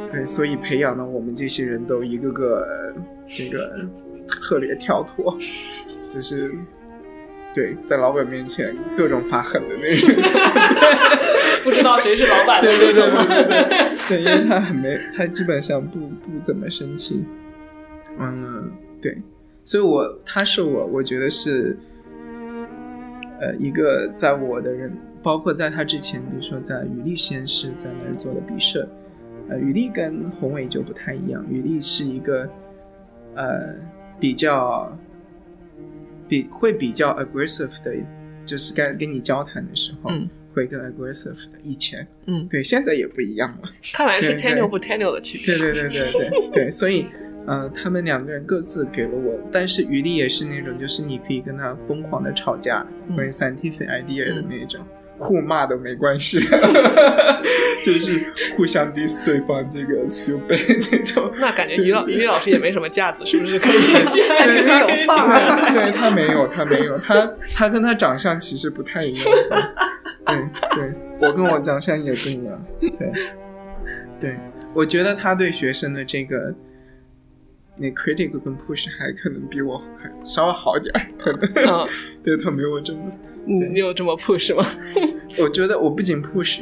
[0.10, 2.96] 对，所以培养了我们这些人都一个个
[3.28, 3.86] 这个
[4.26, 5.38] 特别跳脱，
[6.08, 6.54] 就是
[7.58, 10.10] 对在老板面前各种发狠的那种。
[11.66, 17.26] 不知道谁是老板的对对对对对对，对，因为他很没，他基本上不不怎么生气。
[18.20, 19.18] 嗯，对，
[19.64, 21.76] 所以我他是我，我觉得是，
[23.42, 28.88] 呃，一个在我的人，包括在他之前，比如说在羽力实验室在那儿做的毕设，
[29.50, 32.48] 呃，羽力跟宏伟就不太一样，羽力是一个，
[33.36, 33.74] 呃，
[34.20, 34.96] 比较，
[36.28, 37.96] 比会比较 aggressive 的，
[38.46, 41.60] 就是该跟你交谈的时候，嗯会更 aggressive 的。
[41.62, 43.70] 以前，嗯，对，现在也不一样了。
[43.94, 45.56] 看来是对对 tenure 不 tenure 的区别。
[45.56, 47.06] 对对对对对对，所以
[47.46, 54.84] 呃，他们两个人各自给了我，但是余力也是那种，就是你可以跟他疯狂的吵架，嗯关于 scientific idea 的那种，
[55.18, 56.40] 互骂都没关系，
[57.86, 61.32] 就是互相 diss 对方这个 stupid 这种。
[61.38, 63.58] 那感觉于老于老师也没什么架子，是不是？
[63.60, 63.72] 可以
[65.74, 69.26] 对他没有，他没有，他他跟他长相其实不太一样。
[70.28, 70.36] 对
[70.76, 72.66] 对，我跟我长相也不一样。
[72.82, 73.12] 对
[74.20, 74.38] 对，
[74.74, 76.54] 我觉得他对学生的这个
[77.78, 81.42] 那 critic 跟 push 还可能比我还稍微好点儿，可能。
[81.56, 81.88] 嗯
[82.24, 83.00] 对他没有这么
[83.48, 84.66] 你你有这么 push 吗？
[85.42, 86.62] 我觉得我不仅 push，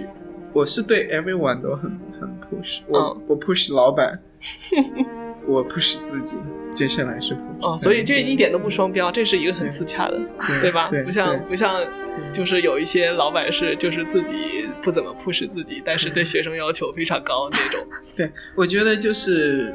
[0.53, 2.81] 我是对 everyone 都很很 push。
[2.87, 4.19] 我、嗯我 push 老板，
[5.47, 6.37] 我 push 自己，
[6.73, 7.39] 接下来是 push。
[7.61, 10.21] 哦，所以这一点都不双标，这是一个很自洽的，
[10.61, 10.89] 对吧？
[10.91, 11.83] 对不像不像，
[12.31, 17.87] 就是有一些老板是就是自己不怎么 push 自己，但是对学生要求非常高那种。
[18.15, 19.73] 对，我觉得就是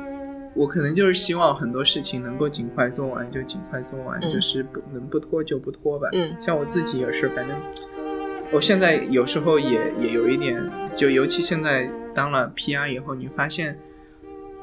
[0.55, 6.09] 我可能就是希望很多事情能够尽快做完就尽快做完，嗯就是不能不拖就不拖吧。
[6.13, 7.57] 嗯像我自己也是，反正
[8.53, 10.61] 我现在有时候也也有一点，
[10.97, 13.79] 就尤其现在当了 PR 以后，你发现。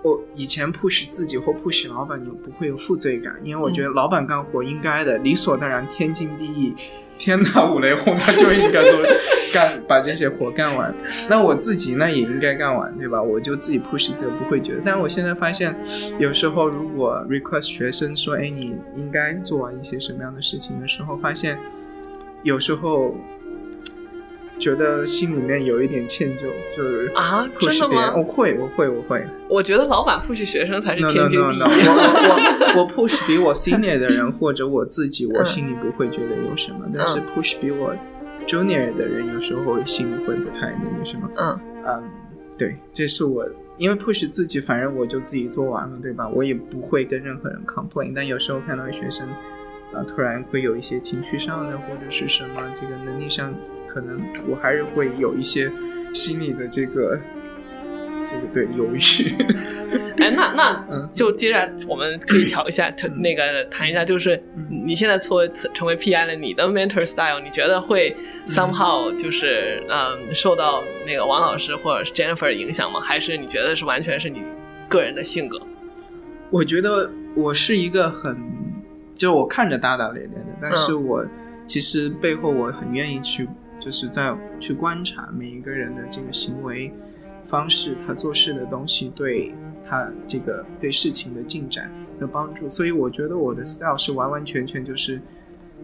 [0.04, 6.74] 我以前 push 自己或 push 老板，你不会有负罪感，因为我觉得老板干活应该的，理所当然，天经地义，
[7.18, 9.00] 天打五雷轰，他就应该做
[9.54, 10.94] 干把这些活干完。
[11.30, 13.22] 那我自己呢也应该干完，对吧？
[13.22, 14.82] 我就自己 push 自己，不会觉得。
[14.84, 15.76] 但我现在发现，
[16.20, 21.58] 有时候如果 request 学生说，哎，你应该做完一些什么样的事情的时候，发现
[22.44, 23.16] 有时候
[24.60, 28.14] 觉得心里面有一点歉疚，就是啊，真 push 的别人。
[28.14, 28.24] 我？
[28.24, 29.26] 会，我会，我会。
[29.50, 31.58] 我觉得老板 push 学生才是天经地义。
[31.58, 37.96] no，我我我 push 比我 senior 的人或者我自己，我嗯心里不会觉得有什么，但是 push 比我
[38.46, 41.30] junior 的人，有时候心里会不太那个什么。
[41.36, 42.04] 嗯嗯，
[42.58, 46.28] 对，这是我因为 push 自己，反正我就自己做完了，对吧？
[46.28, 48.12] 我也不会跟任何人 complain。
[48.16, 49.28] 但有时候看到学生，
[49.94, 53.54] 啊、突然会有一些情绪上的或者是什么这个能力上，
[53.88, 55.72] 可能我还是会有一些
[56.14, 57.20] 心里的这个
[58.26, 59.00] 这个对犹豫。
[60.20, 73.00] 哎，那那嗯就接着我们可以调一下，谈那个谈一下，就是嗯你现在作为成为 PI 了，你的 mentor style，你觉得会嗯 somehow 就是嗯受到那个王老师或者是 Jennifer 的影响吗？
[73.00, 74.42] 还是你觉得是完全是你
[74.90, 75.62] 个人的性格？
[76.50, 78.36] 我觉得我是一个很，
[79.14, 81.26] 就我看着大大咧咧的，但是我
[81.68, 83.48] 其实背后我很愿意去，
[83.80, 86.92] 就是在去观察每一个人的这个行为
[87.46, 89.54] 方式，他做事的东西对
[89.88, 92.68] 他这个对事情的进展的帮助。
[92.68, 95.22] 所以我觉得我的 style 是完完全全就是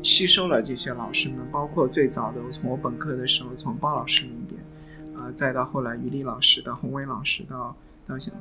[0.02, 4.62] 吸收了这些老师们，包括最早的我从我本科的时候从包老师那边，
[5.18, 7.76] 啊、再到后来于丽老师，到洪伟老师，到
[8.06, 8.36] 到像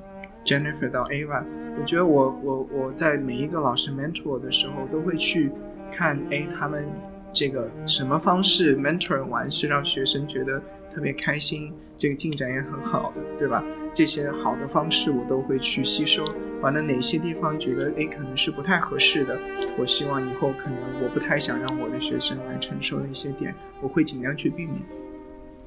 [0.45, 1.45] Jennifer 到 Ava，
[1.79, 5.53] 我觉得我我我在每一个老师 mentor 的时候，都会去
[5.93, 6.89] 看，哎，他们
[7.33, 10.63] 这个什么方式 mentor 完是让学生觉得
[10.95, 13.65] 特别开心，这个进展也很好的，对吧？
[13.95, 16.25] 这些好的方式我都会去吸收。
[16.61, 19.39] 完了哪些地方觉得诶可能是不太合适的，
[19.77, 24.81] 我希望以后可能我不太想让我的学生来承受的一些点，我会尽量去避免。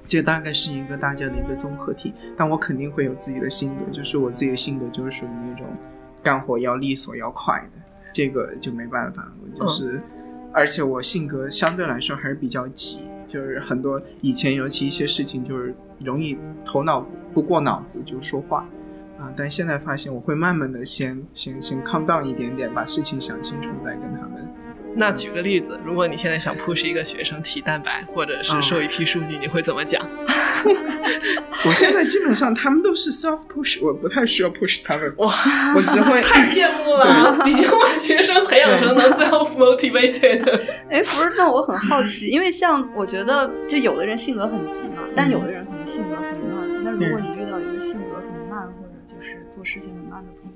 [0.07, 5.65] 这大概是一个大家的一个综合体，但我肯定会有自己的性格，就是我自己的性格就是属于那种
[6.21, 7.81] 干活要利索要快的，
[8.13, 9.99] 这个就没办法，我就是，
[10.55, 18.65] 而且我性格相对来说还是比较急，就是很多以前尤其一些事情就是容易头脑不过脑子就说话。
[19.19, 24.47] 啊，但现在发现我会慢慢的先先先 calm down 一点点，把事情想清楚，再跟他们。
[24.97, 30.01] 那举个例子，如果你现在想 push 一个学生提蛋白，或者是嗯授一批数据，你会怎么讲？
[31.67, 35.33] 我现在基本上他们都是 self push，我不太需要 push 他们，哇，
[35.75, 37.43] 我只会 太羡慕了！
[37.47, 40.43] 已经把学生培养成能 self motivated。
[40.89, 46.83] 哎，不是，那我很好奇，因为像我觉得，就有的人性格很急嘛，但有的人可能性格很慢。
[46.83, 49.91] 那如果你遇到一个性格很慢，或者就是做事情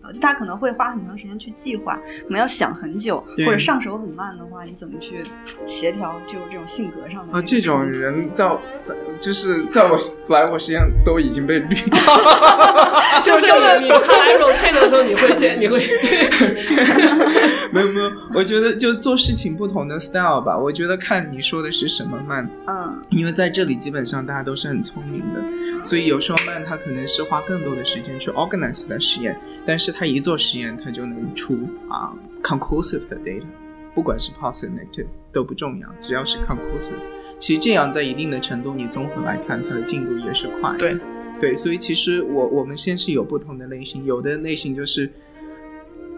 [0.09, 5.21] 的，就他可能会花很长时间去计划，可能要想很久，或者上手很慢的话，你怎么去
[5.65, 9.97] 协调就是这种性格上的啊，这种人在我在就是在我
[10.29, 13.19] 来我实际上都已经被绿了。
[13.23, 15.77] 就是你你他来 rotate 的时候，你会先你会
[17.71, 20.57] 没有没有，我觉得就做事情不同的 style 吧。
[20.57, 33.45] 我觉得看你说的是什么慢，嗯因为在这里基本上大家都是很聪明的，所以有时候慢他可能是花更多的时间去 organize 的实验，但是他一做实验他就能出啊、conclusive 的 data，
[33.93, 36.93] 不管是 positive negative 都不重要，只要是 conclusive。
[37.37, 40.77] 其实这样在一定的程度你综合来看，它的进度也是快的。
[40.77, 40.97] 对
[41.39, 45.09] 对，所以其实我我们先是有不同的类型，有的类型就是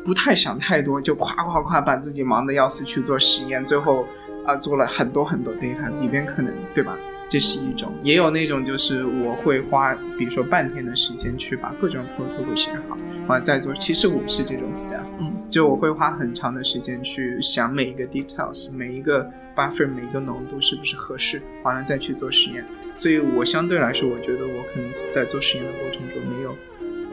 [0.04, 4.06] 不太想太多，就夸夸夸把自己忙得要死去做实验，最后
[4.46, 6.98] 啊、做了很多很多 data，里边可能对吧？
[7.32, 13.74] 这是一种，也有那种就是我会花，比如说半天的时间去把各种 protocol 写好，完了再做。
[13.76, 22.66] 其实我是这种 style，嗯，就我会花很长的时间去想每一个 details，每一个 buffer，每一个浓度是不是合适，完了再去做实验。
[22.94, 26.54] 所以我相对来说，我觉得我可能在做实验的过程中没有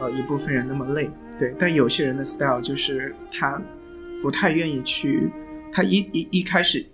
[0.01, 1.09] 呃一部分人那么累，
[1.39, 1.55] 对。
[1.57, 3.57] 但有些人的 style 就是他
[4.21, 5.31] 不太愿意去，
[5.71, 6.85] 他一一一开始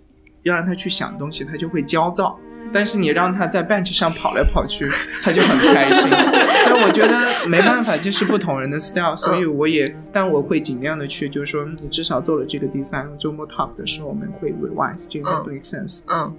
[0.44, 2.38] 要让他去想东西，他就会焦躁。
[2.72, 4.88] 但是你让他在 bench 上跑来跑去，
[5.22, 6.08] 他就很开心。
[6.66, 9.16] 所以我觉得没办法，就是不同人的 style。
[9.16, 16.34] 所以我也，但我会尽量的去，就是说，你至少做了这个 design，周末 talk 的时候我们会 revise，这个 make sense，嗯，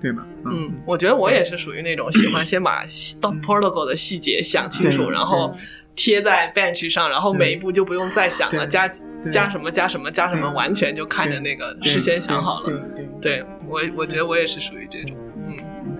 [0.00, 0.26] 对吧？
[0.44, 2.84] 嗯，我觉得我也是属于那种喜欢先把
[3.46, 5.54] protocol 的细节想清楚，然后
[5.96, 8.86] 贴在 bench 上，然后每一步就不用再想了，加
[9.30, 12.66] 加什么加什么加什么，完全就看着那个事先想好了。
[12.66, 15.16] 对对，对我我觉得我也是属于这种。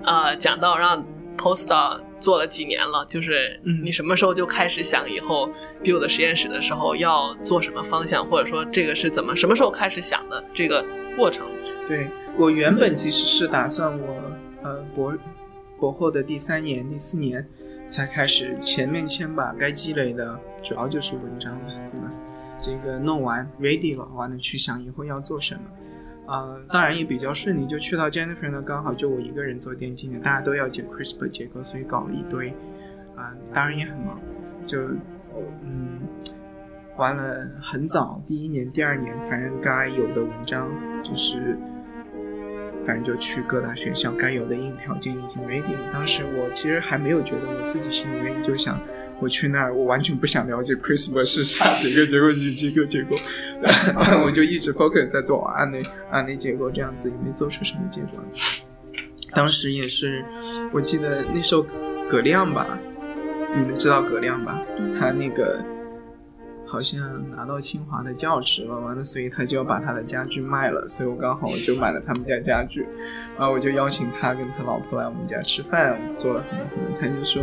[0.03, 1.03] 呃，讲到让
[1.37, 5.49] Posta 做了几年了，就是你什么时候就开始想以后
[5.83, 10.85] build 实验室的时候要做什么方向，或者说这个是怎么什么时候开始想的这个
[11.17, 11.47] 过程？
[11.87, 14.15] 对我原本其实是打算我
[14.63, 15.13] 呃博
[15.79, 17.45] 博后的第三年、第四年
[17.85, 22.15] 才开始，前面先把该积累的主要就是文章嘛，对吧？
[22.57, 25.61] 这个弄完 ready 了，完了去想以后要做什么。
[26.25, 32.49] 呃，当然也比较顺利，就去到 Jennifer 呢，刚好就我一个人做电竞的，大家都要解 CRISPR 结构，所以搞了一堆，
[33.15, 34.19] 啊，当然也很忙，
[34.65, 34.79] 就
[35.63, 35.99] 嗯，
[36.95, 40.69] 完了很早，第一年、第二年，反正该有的文章
[41.03, 41.57] 就是，
[42.85, 45.91] 反正就去各大学校，该有的硬条件已经 ready 了。
[45.91, 48.79] 当时我其实还没有觉得我自己心里面就想。
[49.23, 53.15] 我去那儿，我完全不想了解 Christmas 是啥结构、结构是结构、结构，
[54.25, 55.79] 我就一直 focus 在做案内、
[56.11, 58.21] 案内结构这样子，也没做出什么结果。
[59.31, 60.25] 当时也是，
[60.73, 61.65] 我记得那时候
[62.09, 62.77] 葛亮吧，
[63.57, 64.61] 你们知道葛亮吧？
[64.99, 65.63] 他那个
[66.67, 66.99] 好像
[67.31, 72.85] 拿到清华的教职了，完了，所以他就要把他的家具卖了，所以我刚好我就买了他们家家具，
[73.39, 77.41] 然后我就邀请他跟他老婆来我们家吃饭，做了很多很多，他就说。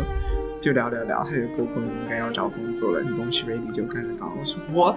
[0.61, 4.31] 就聊聊聊，他就沟通应该要找工作了，你东西 ready 就开始搞。
[4.39, 4.95] 我说 what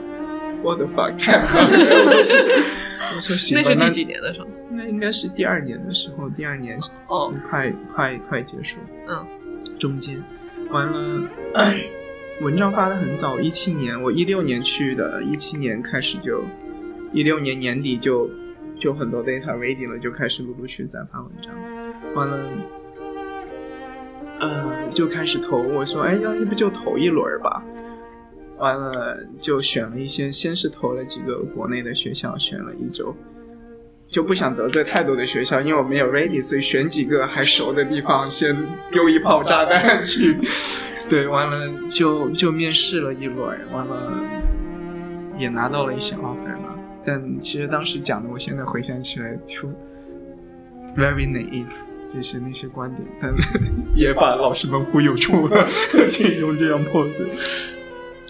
[0.62, 1.14] what the fuck？
[3.16, 3.74] 我说行吧。
[3.74, 4.46] 那是第几年的时候？
[4.70, 8.78] 那应该是第二年的时候，第二年哦，快快快结束。
[9.08, 9.26] 嗯，
[9.78, 10.22] 中间
[10.70, 11.28] 完了，
[12.42, 16.44] 文章发的很早，一七年，我一六年去的，一七年开始就，
[17.12, 18.28] 一六年年底就
[18.78, 21.54] 就很多 data ready 了，就开始陆陆续续在发文章，
[22.14, 22.38] 完了。
[24.48, 25.58] 呃，就开始投。
[25.58, 27.62] 我说，哎，要不就投一轮吧。
[28.58, 33.14] 完了，就选了一些，先是投了几个国内的学校，选了一周，
[34.06, 38.56] 就不想得罪太多的学校，因为我没有 ready，所以选几个还熟的地方，先
[38.92, 40.38] 丢一炮炸弹去。
[41.10, 44.22] 对，完了就就面试了一轮，完了
[45.36, 46.78] 也拿到了一些 offer 嘛。
[47.04, 49.68] 但其实当时讲的，我现在回想起来就
[50.96, 51.74] very naive。
[52.08, 53.34] 这是那些观点，但
[53.96, 55.64] 也把老师们忽悠住了，
[56.12, 57.26] 就用这样破嘴。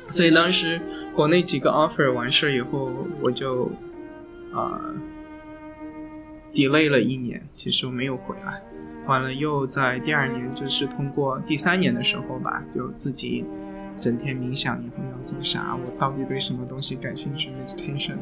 [0.08, 0.80] 所以当时
[1.14, 3.70] 国内几个 offer 完事以后，我就
[4.52, 4.80] 啊
[6.52, 8.62] delay 了一年，其实我没有回来。
[9.06, 13.44] 完了又在第二年，就是通过第三年的时候吧，就自己
[13.96, 18.16] 整天冥想以后要做啥，我到底对什么东西感兴趣，meditation。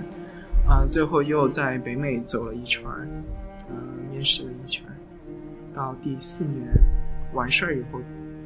[0.67, 2.83] 啊，最后又在北美走了一圈，
[3.69, 3.77] 嗯，
[4.11, 4.85] 面试了一圈。
[5.75, 6.69] 到第四年
[7.33, 8.01] 完事儿以后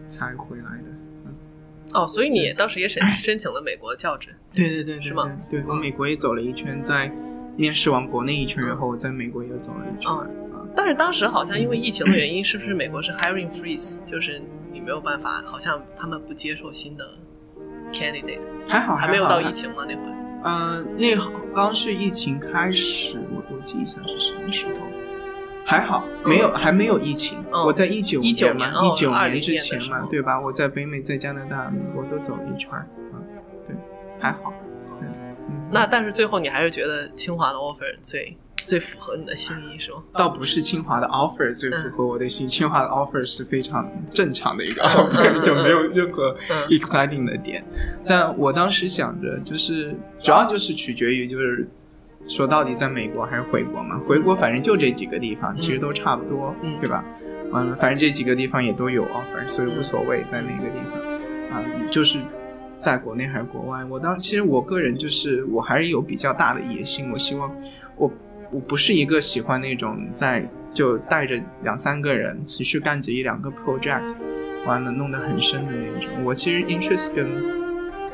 [0.06, 0.84] 才回来的，
[1.24, 1.34] 嗯，
[1.92, 5.24] 哦，所以你当时也申 申请了美国教职，对对对，是吗？
[5.48, 7.10] 对，我美国也走了一圈，在
[7.56, 10.10] 面试完国内一圈然后我，在美国也走了一圈。
[10.52, 14.40] 嗯，但是当时好像因为疫情的原因，是不是美国是 hiring freeze，就是
[14.72, 17.04] 你没有办法，好像他们不接受新的
[17.92, 18.40] candidate。
[18.68, 19.84] 还好，还没有到疫情吗？
[19.88, 20.02] 那会？
[20.44, 21.16] 嗯，那
[21.54, 24.72] 刚是疫情开始，我我记一下是什么时候。
[25.68, 27.44] 还好，没有，还没有疫情。
[27.50, 30.40] 我在一九年嘛，一九年之前嘛，对吧？
[30.40, 33.20] 我在北美，在加拿大、美国都走了一圈儿，嗯，
[33.66, 33.76] 对，
[34.20, 34.54] 还好。
[35.68, 40.04] 那但是最后你还是觉得清华的 offer 最最符合你的心意，是吗？
[40.12, 46.36] 倒不是清华的 offer 最符合我的心，清华的 offer 是非常正常的一个 offer，就没有任何
[46.68, 47.64] exciting 的点。
[48.06, 51.68] 但我当时想着，就是主要就是取决于就是。
[52.28, 53.98] 说到底，在美国还是回国嘛？
[54.06, 57.04] 回国反正就这几个地方，其实都差不多，对吧？
[57.52, 61.00] 完了，反正这几个地方也都有 offer，所以无所谓在哪个地方。
[61.52, 62.18] 啊，就是
[62.74, 63.84] 在国内还是国外？
[63.84, 67.54] 我当其实我个人就是我还是有比较大的野心，我希望
[67.96, 68.12] 我
[68.50, 74.14] 我不是一个喜欢那种在就带着两三个人持续干着一两个 project，
[74.66, 76.24] 完了弄得很深的那种。
[76.24, 77.24] 我其实 interest 跟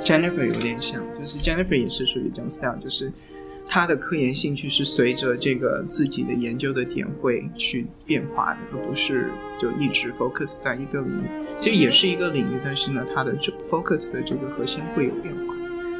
[0.04, 3.10] Jennifer 有点像，就是 Jennifer 也是属于这种 style，就是。
[3.74, 11.56] 他的科研兴趣是随着这个自己的研究的点会去变化的，而不是就一直 focus 在一个领域。
[11.56, 13.34] 其实也是一个领域，但是呢，它的
[13.66, 15.54] focus 的这个核心会有变化。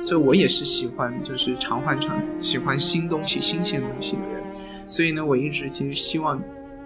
[0.04, 4.42] 所以我也是喜欢就是常换常喜欢新东西、新鲜东西的人。
[4.84, 6.38] 所以呢，我一直其实希望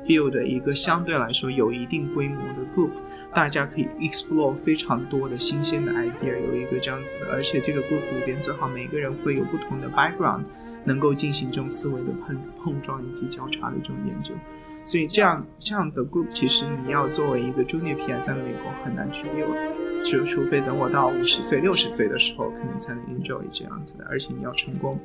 [0.07, 2.93] build 一个相对来说有一定规模的 group，
[3.35, 10.45] 大家可以 explore 非常多的新鲜的 idea，有一个这样子的，而且这个 group 里边最好每个人会有不同的 background，
[10.87, 14.35] 能够进行这种思维的碰碰撞以及交叉的这种研究。
[14.83, 24.97] 所以这样这样的 group，其实你要作为一个 junior PI 在美国很难去 build，就除非等我到五十岁、六十岁的时候，可能才能 enjoy 这样子的，而且你要成功。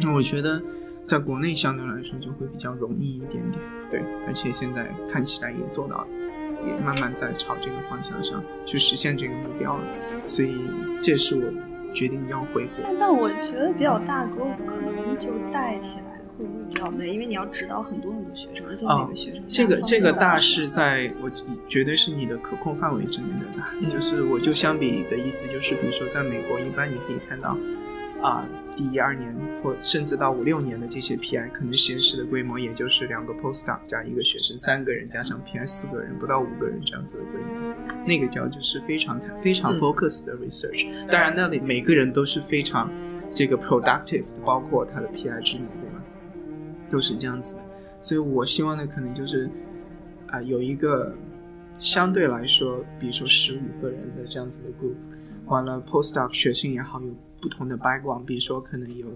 [0.00, 0.62] 那我觉得
[1.02, 6.06] 在国内相对来说就会比较容易一点点，对，而且现在看起来也做到了，
[6.66, 9.82] 也慢慢在朝这个方向上去实现这个目标了，
[10.26, 10.54] 所以
[11.02, 11.50] 这是我
[11.94, 12.94] 决定要回国。
[13.00, 16.04] 但我觉得比较大 group 可能就带起来。
[16.38, 17.08] 会不会比较累？
[17.08, 21.28] 因为你要指导很多很多学生，而且每个学生这个这个大是在我
[21.68, 23.88] 绝对是你的可控范围之内的大。
[23.88, 27.58] 就是我就相比的意思就是，比如说在美国，一般你可以看到
[28.22, 28.46] 啊，
[28.76, 37.74] 第一二年或甚至到五六年的这些 PI，可能实验室的规模也就是两个 postdoc 加一个学生，三个人加上 PI 四个人，不到五个人这样子的规模。
[38.06, 40.86] 那个叫就是非常非常 focus 的 research。
[41.08, 42.88] 当然那里每个人都是非常
[43.30, 45.64] 这个 productive，包括它的 PI 之内。
[46.90, 47.62] 都是这样子的，
[47.98, 49.50] 所以我希望的可能就是，
[50.28, 51.14] 啊，有一个
[51.78, 54.94] 相对来说，比如说十五个人的这样子的 group，
[55.44, 59.06] 完了 postdoc 学生也好，有不同的 background，比如说可能有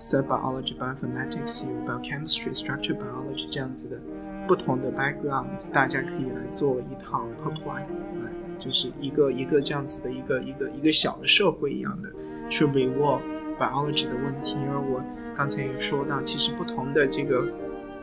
[0.00, 4.00] cell biology、bioinformatics、有 biochemistry、structure biology 这样子的
[4.48, 7.86] 不同的 background，大家可以来做一套 pipeline，
[8.24, 12.10] 来就是一个一个这样子的一个一个一个小的社会一样的
[12.48, 13.20] 去 reward
[13.62, 15.00] biology 的问题，因为我。
[15.34, 17.50] 刚才也说到，其实不同的这个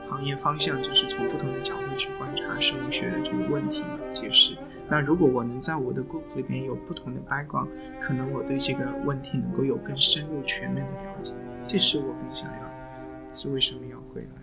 [0.10, 4.58] 行业方向，就是从不同的角度去观察生物学的这个问题解释。
[4.90, 7.68] 那如果我能在我的 group 里边有不同的 background，
[8.02, 11.34] 可能我对这个问题能够有更深入、全面的了解。
[11.68, 14.39] 这是我更想要，是为什么要回来？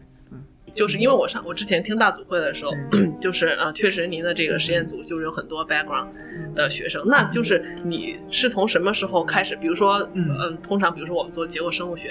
[0.77, 2.72] 嗯，就是因为我上我之前听大组会的时候，
[3.20, 6.09] 就是啊，确实您的这个实验组就是有很多 background
[6.55, 7.03] 的学生。
[7.07, 9.57] 那就是你是从什么时候开始？
[9.57, 12.09] 比如说，嗯，通常比如说我们做结构生物学。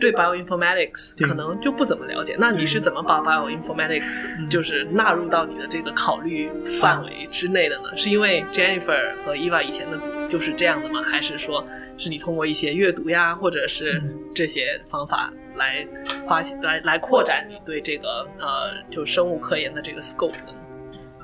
[0.00, 6.50] 对 bioinformatics 可能就不怎么了解，那你是怎么把 bioinformatics 就是纳入到你的这个考虑
[6.80, 7.96] 范围之内的呢？
[7.96, 11.00] 是因为 Jennifer 和 Eva 以前的组就是这样的吗？
[11.00, 11.64] 还是说
[11.96, 14.02] 是你通过一些阅读呀，或者是
[14.34, 15.86] 这些方法来
[16.28, 20.54] 发现、来来扩展你对这个呃就生物科研的这个 scope 呢？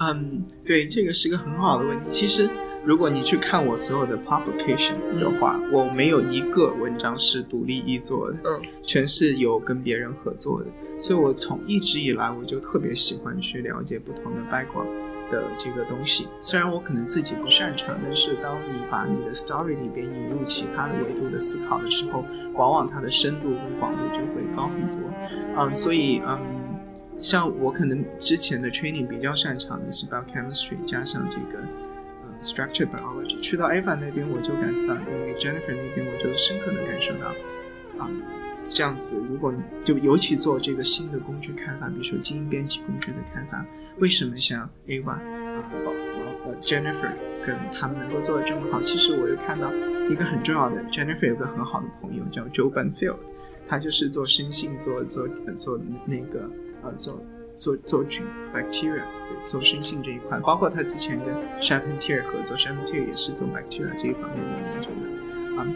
[0.01, 2.09] 嗯，对，这个是一个很好的问题。
[2.09, 2.49] 其实。
[2.83, 10.67] 如果你去看我所有的 publication 的话，我没有一个文章是独立一做的，嗯，全是有跟别人合作的。
[10.97, 14.89] 所以我从一直以来我就特别喜欢去了解不同的 background
[15.31, 16.29] 的这个东西。
[16.37, 22.25] 虽然我可能自己不擅长，但是当你把你的 story 里边引入其他的维度的思考的时候，
[22.55, 25.11] 往往它的深度跟广度就会高很多。
[25.57, 26.39] 嗯，所以嗯，
[27.19, 31.71] 像我可能之前的 training 比较擅长的是 biochemistry 加上这个嗯。
[32.41, 37.27] Structure biology，去到 Eva 那边，我就感到因为 Jennifer 那边，我就深刻的感受到，
[38.03, 38.09] 啊，
[38.71, 39.53] 这样子，如果
[39.85, 43.63] 就尤其做这个新的工具开发，比如说基因编辑工具的开发，
[43.99, 45.21] 为什么像 Eva 啊，
[45.85, 45.93] 包
[46.43, 47.13] 括 Jennifer
[47.45, 48.81] 跟他们能够做的这么好？
[48.81, 49.71] 其实我又看到
[50.09, 53.19] 一个很重要的，Jennifer 有个很好的朋友叫 Joe Benfield，
[53.69, 56.49] 他就是做生性，做做做那个
[56.83, 57.23] 呃做。
[57.61, 61.27] 做做菌 bacteria，对，做生性这一块，包括他之前跟
[61.61, 62.79] s h a p e n t i e r 合作 s h a p
[62.79, 65.69] e n t i e r 也是做 bacteria 这一方面的研究的，啊，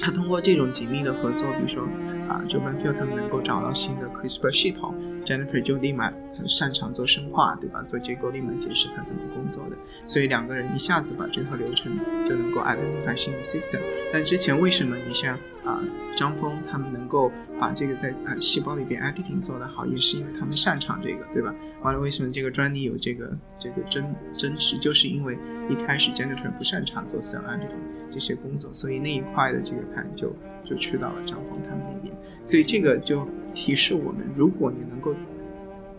[0.00, 1.84] 他通过这种紧密的合作，比如说
[2.28, 4.94] 啊 j o b a n f i e l d 他们能够找到新的 CRISPR 系统
[5.24, 7.82] ，Jennifer 就立马很擅长做生化，对吧？
[7.82, 13.80] 做结构立马解释他怎么工作的，所以两个人一下子把这套流程就能够 identify 新的 system。
[14.12, 15.38] 但之前为什么你像
[15.70, 15.82] 啊
[16.16, 21.54] 张峰他们能够把这个在呃细胞里边 editing 做得好，也是因为他们擅长这个，对吧？
[21.82, 27.78] 完了，为什么这个专利有这个这个争争持，就是因为一开始 Jennifer 不擅长做 cell editing
[28.10, 32.14] 这些工作，所以那一块的这个盘就就去到了张峰他们那边。
[32.40, 35.14] 所以这个就提示我们，如果你能够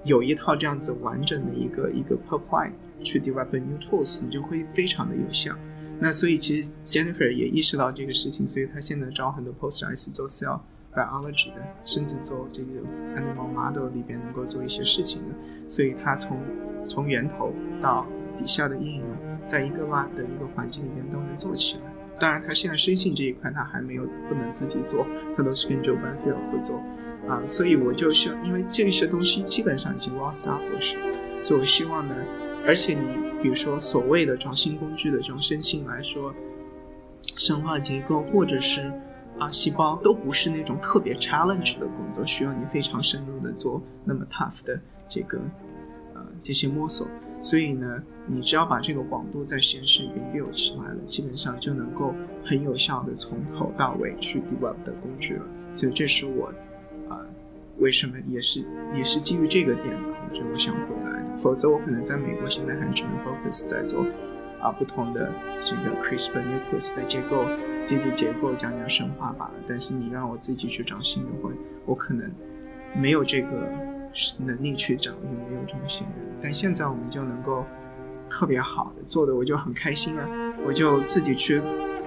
[0.03, 2.72] 有一套这样子完整的一个一个 pipeline
[3.03, 5.55] 去 develop new tools，你就会非常的有效。
[6.02, 10.60] 那所以其实 Jennifer 也意识到这个事情，所以他现在招很多 postdoc 做 cell。
[10.93, 12.82] biology 的，甚至做这个
[13.16, 15.36] animal model 里边能够做一些事情的，
[15.66, 16.38] 所以它从
[16.86, 18.06] 从源头到
[18.38, 19.08] 底下的应用，
[19.47, 21.82] 在一个蛙的一个环境里边都能做起来。
[22.20, 26.84] 当然，他现在生性这一块他还没有不能自己做，他都是跟 Joe Banfield 合作
[27.26, 27.41] 啊。
[27.45, 30.97] 所以我就想，因为这些东西基本上已经 well established，
[31.41, 32.14] 所以我希望呢，
[32.66, 33.01] 而且你
[33.41, 36.34] 比如说所谓的创新工具的这种生性来说，
[37.36, 38.91] 生化结构或者是。
[39.39, 45.39] 啊细胞都不是那种特别 challenge 的工作，需要你非常深入的做那么 tough 的这个
[46.14, 47.07] 呃这些摸索。
[47.39, 52.14] 所以呢，你只要把这个广度在实验室里边 build 起来了，基本上就能够
[52.45, 55.45] 很有效的从头到尾去 develop 的工具了。
[55.74, 56.53] 所以这是我
[57.09, 57.26] 啊、
[57.80, 61.11] 为什么也是也是基于这个点，我觉得我想回来。
[61.36, 64.05] 否则我可能在美国现在还只能 focus 在做
[64.61, 65.32] 啊不同的
[65.63, 67.45] 这个 CRISPR nucleus 的结构、
[67.86, 69.53] 结节结构讲讲生化罢了。
[69.67, 71.51] 但是你让我自己去找新的会，
[71.86, 72.32] 我可能
[72.95, 73.47] 没有这个
[74.39, 76.25] 能力去找，也没有这么信任。
[76.41, 77.65] 但现在我们就能够
[78.29, 80.27] 特别好的做的，我就很开心啊！
[80.65, 81.61] 我就自己去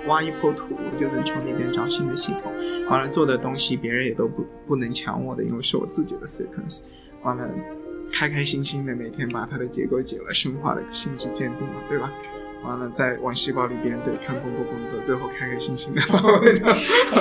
[0.06, 2.52] 挖一坡土，我就能从那边找新的系统。
[2.88, 6.92] 完了做的东西，别人也都不不能抢我的，因为是我自己的 sequence。
[7.22, 7.48] 完了，
[8.14, 12.12] 开开心心的每天把它的结构解了，生化了性质鉴定了，对吧？
[12.64, 16.52] 完了再往细胞里边对看工不工作，最后开开心心的把我的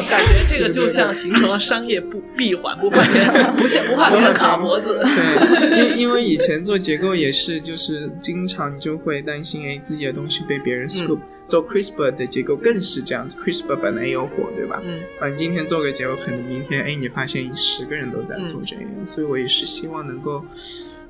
[0.10, 5.02] 感觉这个就像形成了商业不闭环，不怕别人不想不怕别人卡脖子。
[5.04, 14.82] 对，因因为以前做结构也是，就是经常就会担心，哎，自己的东西被别人 scoop、做 CRISPR 的结构更是这样子，CRISPR 本来也有火，对吧？
[14.86, 20.46] 嗯，反正今天做个结构，可能明天，哎，你发现十个人都在做这个，所以我也是希望能够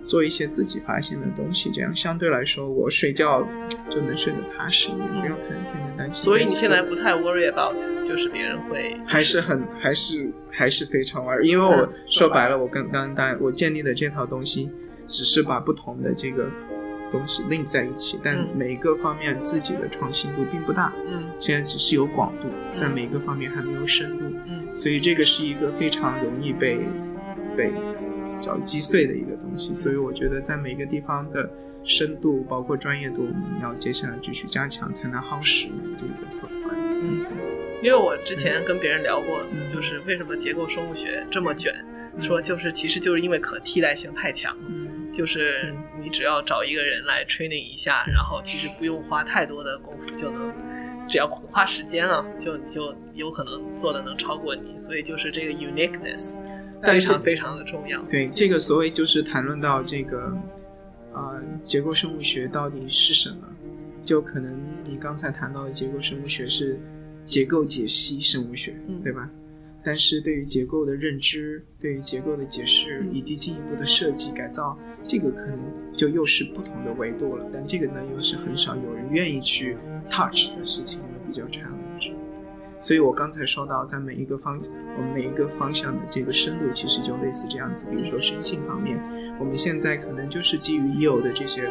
[0.04, 3.42] 做一些自己发现的东西，这样相对来说，我睡觉
[3.90, 6.24] 就能睡得踏实一点，不要太天天担心。
[6.24, 7.74] 所以你现在不太 worry about，
[8.08, 14.70] 就是别人会还是很还是还是非常玩，因为我说白了，我刚刚当我建立的这套东西，
[15.08, 16.48] 只是把不同的这个
[17.12, 20.94] 东西 link 在一起，但每一个方面自己的创新度并不大。
[21.08, 24.26] 嗯，现在只是有广度，在每一个方面还没有深度。
[24.48, 26.80] 嗯，所以这个是一个非常容易被
[27.56, 27.72] 被
[28.44, 29.74] 叫击碎的一个东西。
[29.74, 31.50] 所以我觉得在每个地方的
[31.84, 36.78] 深度，包括专业度，我们要接下来继续加强，才能夯实这个团队。
[37.04, 37.26] 嗯，
[37.82, 41.74] 因为我之前跟别人聊过，嗯就是为什么结构生物学这么卷，
[42.20, 44.56] 说就是其实就是因为可替代性太强。
[44.68, 45.72] 嗯就是
[46.02, 50.52] 你只要找一个人来 training 一下，然后其实不用花太多的功夫就能，
[51.08, 54.80] 只要花时间啊，就你就有可能做的能超过你。
[54.80, 56.40] 所以就是这个 uniqueness
[56.92, 58.02] 非常非常的重要。
[58.04, 60.38] 对，这个所谓就是谈论到这个，
[61.14, 63.48] 呃，结构生物学到底是什么？
[64.04, 66.78] 就可能你刚才谈到的结构生物学是
[67.24, 69.30] 结构解析生物学，嗯对吧？
[69.86, 75.60] 但是对于结构的认知、对于结构的解释嗯以及进一步的设计改造，这个可能
[75.96, 77.46] 就又是不同的维度了。
[77.54, 79.78] 但这个呢，又是很少有人愿意去
[80.10, 81.83] touch 的事情，比较 challenge。
[82.76, 84.60] 所以我刚才说到，在每一个方
[84.98, 87.90] 我们每一个方向的这个深度，其实就类似这样子。
[87.90, 89.02] 比如说生性方面，
[89.40, 91.70] 我们现在可能就是基于已有的这些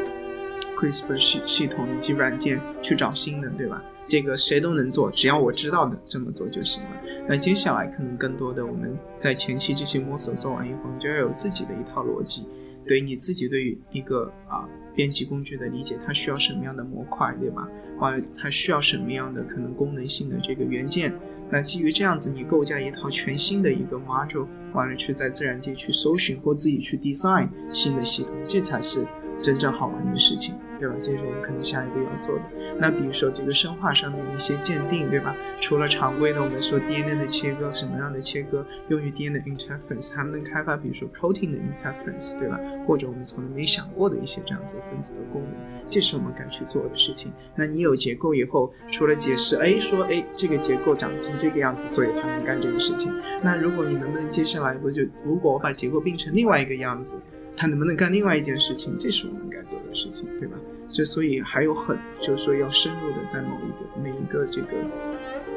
[0.76, 3.82] CRISPR 系系统以及软件去找新的，对吧？
[4.04, 6.90] 这个谁都能做，只要我知道的这么做就行了。
[7.28, 12.48] 那接下来可能更多的我们在前期这些摸索做完以后，你就要有自己的一套逻辑，
[12.86, 17.68] 对你自己对于一个啊编辑工具的理解，它需要什么样的模块，对吧？
[17.98, 21.12] 或者，它需要什么样的可能功能性的这个元件？
[21.50, 29.06] 那基于这样子，你构架一套全新的一个 module，完了去在自然界去搜寻或自己去 design 新的系统，这才是
[29.38, 30.94] 真正好玩的事情，对吧？
[31.00, 32.42] 这是我们可能下一步要做的。
[32.78, 35.34] 那比如说这个生化上面的一些鉴定，对吧？
[35.60, 42.58] 除了常规的我们说 DNA 的切割，什么样的切割用于 DNA interference，还能开发比如说 protein 的 interference，对吧？
[42.86, 47.32] 或者我们从来没想过的一些这样子分子的功能，这是我们该去做的事情。
[47.54, 53.12] 那你有结构以后，除了解释，哎，说哎这个结构长成这个样子，所以它能干这个事情。
[53.42, 57.22] 那如果你能不能接下来一步就，如果我把结构变成另外一个样子，
[57.56, 58.94] 它能不能干另外一件事情？
[58.98, 60.56] 这是我们该做的事情，对吧？
[60.90, 64.68] 就所以还有很，就是说要深入的在某一个每一个这个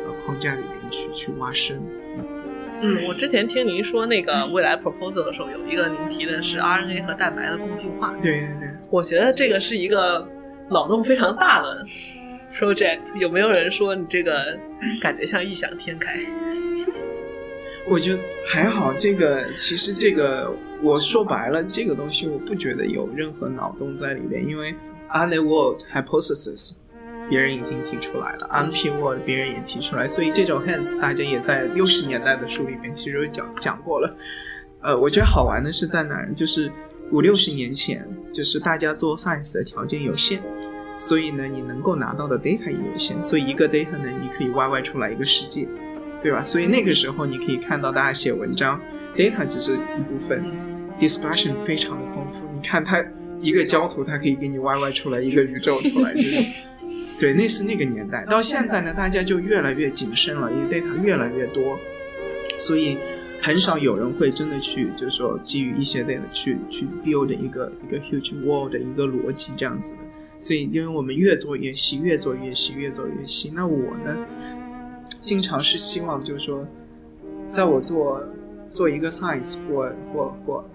[0.05, 1.81] 呃框架里面去去挖深。
[2.81, 8.13] 嗯，我之前听您说那个未来 proposal 的时候，有一个您提的是 RNA 和蛋白的共进化。
[8.21, 10.27] 对对对，我觉得这个是一个
[10.69, 11.85] 脑洞非常大的
[12.57, 12.99] project。
[13.17, 14.59] 有没有人说你这个
[15.01, 16.19] 感觉像异想天开？
[17.87, 18.93] 我觉得还好。
[18.93, 24.75] 这个其实这个我说白了，这个东西我不觉得有任何脑洞在里边，因为
[25.09, 26.73] RNA world hypothesis
[27.29, 34.15] 别人已经提出来了，unp world 别人也提出来，所以这种 hands 大家也在六十年代的书里面其实有讲讲过了。
[34.81, 36.31] 呃，我觉得好玩的是在哪儿？
[36.33, 36.71] 就是
[37.11, 40.39] 五六十年前，就是大家做 science 的条件有限，
[40.95, 45.67] 所以呢，你能够拿到的 data 也有限，所以一个 data 呢，你可以 YY 出来一个世界。
[46.23, 46.41] 对吧？
[46.43, 48.81] 所以那个时候你可以看到大家写文章
[49.15, 50.43] ，data 只是一部分
[50.99, 52.45] ，discussion 非常的丰富。
[52.53, 53.03] 你看它
[53.41, 56.43] 一个焦图，它可以给你 YY 出来一个宇宙出来，这种
[57.19, 58.25] 对，那是那个年代。
[58.25, 61.77] 到现在呢，大家就越来越谨慎了，因为 data 越来越多，
[62.55, 62.97] 所以
[63.41, 69.99] 很少有人会真的去，就是说基于一些 data 去去 build 一个一个 huge world 的一个逻辑这样子的。
[70.37, 73.53] 所以，因为我们越做越细，越做越细，越做越细。
[73.55, 74.17] 那我呢，
[75.07, 76.67] 经常是希望就是说，
[77.47, 78.21] 在我做
[78.75, 80.65] 做一个 science 或或或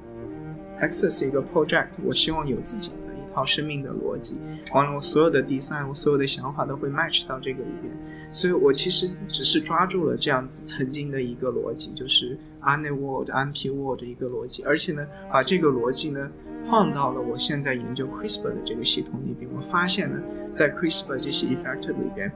[0.81, 3.21] access 一个 project，我希望有自己的一。
[3.33, 4.41] 套生命的逻辑，
[4.75, 7.97] 完了，我所有的 design，我所有的想法都会 match 到这个里边，
[8.29, 16.29] 所以我其实只是抓住了这样子曾经的一个逻辑，就是 ANA World、MP World 的一个逻辑，而且呢，把这个逻辑呢
[16.61, 20.21] 放到了我现在研究 CRISPR 的这个系统里边，我发现呢，
[20.51, 22.33] 在 CRISPR 这些 effect 里边，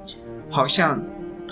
[0.48, 1.02] 好像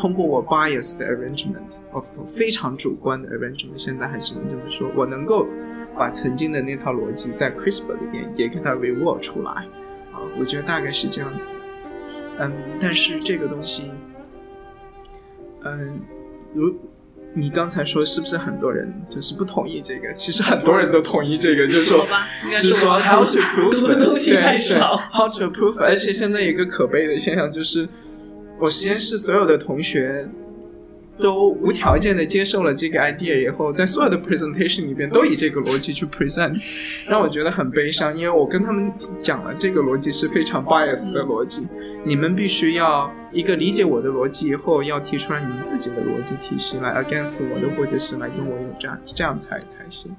[0.03, 5.47] 通过我 bias 的 arrangement，of 非常主观的 arrangement，现在还只能这么说，我能够。
[5.95, 9.51] 把曾经的那套逻辑在 CRISPR 里边也给它 reward 出来，
[10.11, 11.53] 啊，我觉得大概是这样子。
[12.39, 12.51] 嗯，
[12.81, 13.91] 但是这个东西，
[15.65, 16.01] 嗯，
[16.55, 16.75] 如
[17.35, 20.11] 你刚才说，是不是很多人就是不同意这个？
[20.15, 22.07] 其实很多人都同意这个，就是说，
[22.53, 24.81] 是说 how to prove， 对对
[25.13, 25.79] ，how to prove。
[25.79, 27.87] 而且现在一个可悲的现象就是，
[28.63, 30.29] 我实验室所有的同学。
[31.21, 36.59] 都无条件的接受了这个 idea 以后，在所有的 presentation 里边都以这个逻辑去 present，
[37.07, 41.69] 让我觉得很悲伤，因为我跟他们讲了这个逻辑是非常 bias 的逻辑，
[42.03, 50.17] 你们必须要一个理解我的逻辑以后，要提出来你们自己的逻辑体系来 against 我的，或者是来跟我有战，这样才才行。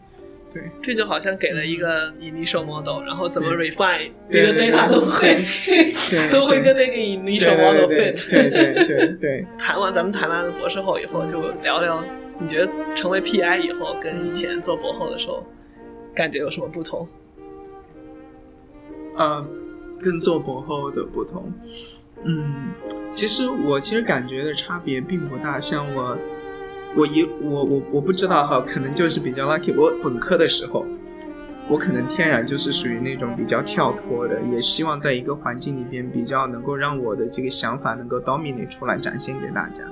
[0.53, 5.43] 对，这就好像给了一个 initial model，然后怎么 refine 那个 data 都会
[6.31, 8.29] 都会跟那个 initial model fit。
[8.29, 9.45] 对对对对。
[9.57, 12.03] 谈完 咱们谈完了博士后以后，就聊聊
[12.37, 15.43] 你觉得成为 PI 以后跟以前做博后的时候
[16.13, 17.07] 感觉有什么不同？
[19.17, 19.43] 呃，
[19.99, 21.51] 跟做博后的不同，
[22.23, 22.73] 嗯，
[23.09, 26.17] 其实我其实感觉的差别并不大，像我。
[26.95, 29.73] 我一我我我不知道哈，可能就是比较 lucky。
[29.75, 30.85] 我本科的时候，
[31.67, 39.83] 我可能天然就是属于那种比较跳脱的，也希望在一个环境里边比较能够让我的这个想法能够 dominate 出来，展现给大家。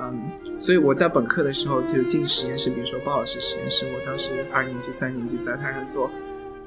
[0.00, 6.10] 嗯，所以我在本科的时候就进实验室，比如说鲍老师实验室，我当时二年级、三年级在他那做，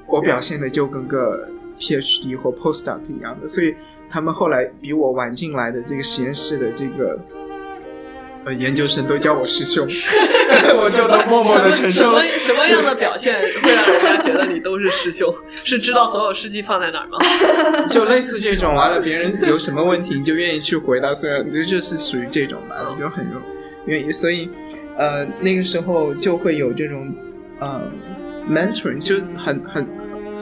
[0.06, 1.48] 我表现的就跟个
[1.78, 3.74] PhD 或 postdoc 一样的，所以
[4.08, 7.18] 他们后来比我晚进来的这个实验室的这个。
[8.44, 9.86] 呃，研究生都叫我师兄，
[10.80, 12.04] 我就都默默的承受。
[12.04, 15.32] 什么什么样的表现会让人家觉得你都是师兄？
[15.62, 17.18] 是知道所有事迹放在哪儿吗？
[17.92, 21.12] 就类似这种，完了别人有什么问题，你就愿意去回答。
[21.12, 23.26] 虽然这就是属于这种吧，就很
[23.84, 24.10] 愿意。
[24.10, 24.48] 所以，
[24.96, 27.14] 呃，那个时候就会有这种
[27.60, 27.82] 呃
[28.48, 29.86] mentoring，就很很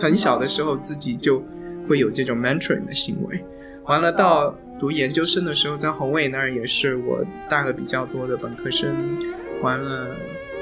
[0.00, 1.44] 很小的时候自己就
[1.88, 3.44] 会有这种 mentoring 的行为。
[3.86, 4.56] 完了到。
[4.78, 8.94] 读研究生的时候，在宏伟那儿也是我带了比较多的本科生，
[9.62, 10.16] 完了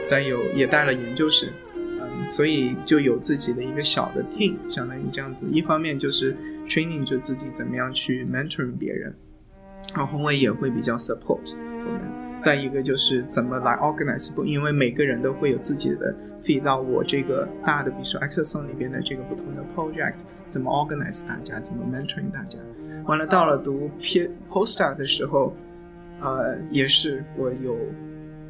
[0.06, 5.46] 再有也带了研究生，嗯，所以就有自己的一个小的 team，相当于这样子。
[5.52, 6.34] 一方面就是
[6.66, 9.14] training 就自己怎么样去 mentoring 别人，
[9.94, 11.54] 然后宏伟也会比较 support
[11.84, 12.00] 我们。
[12.38, 22.58] 再一个就是怎么来 organize，不，因为每个人都会有自己的 feed 到我这个大的，比如说 exosome 里边的这个不同的 project，怎么 organize 大家，怎么 mentoring 大家。
[23.04, 25.54] 完了，到了读 P postdoc 的时候，
[26.20, 27.76] 呃，也是我有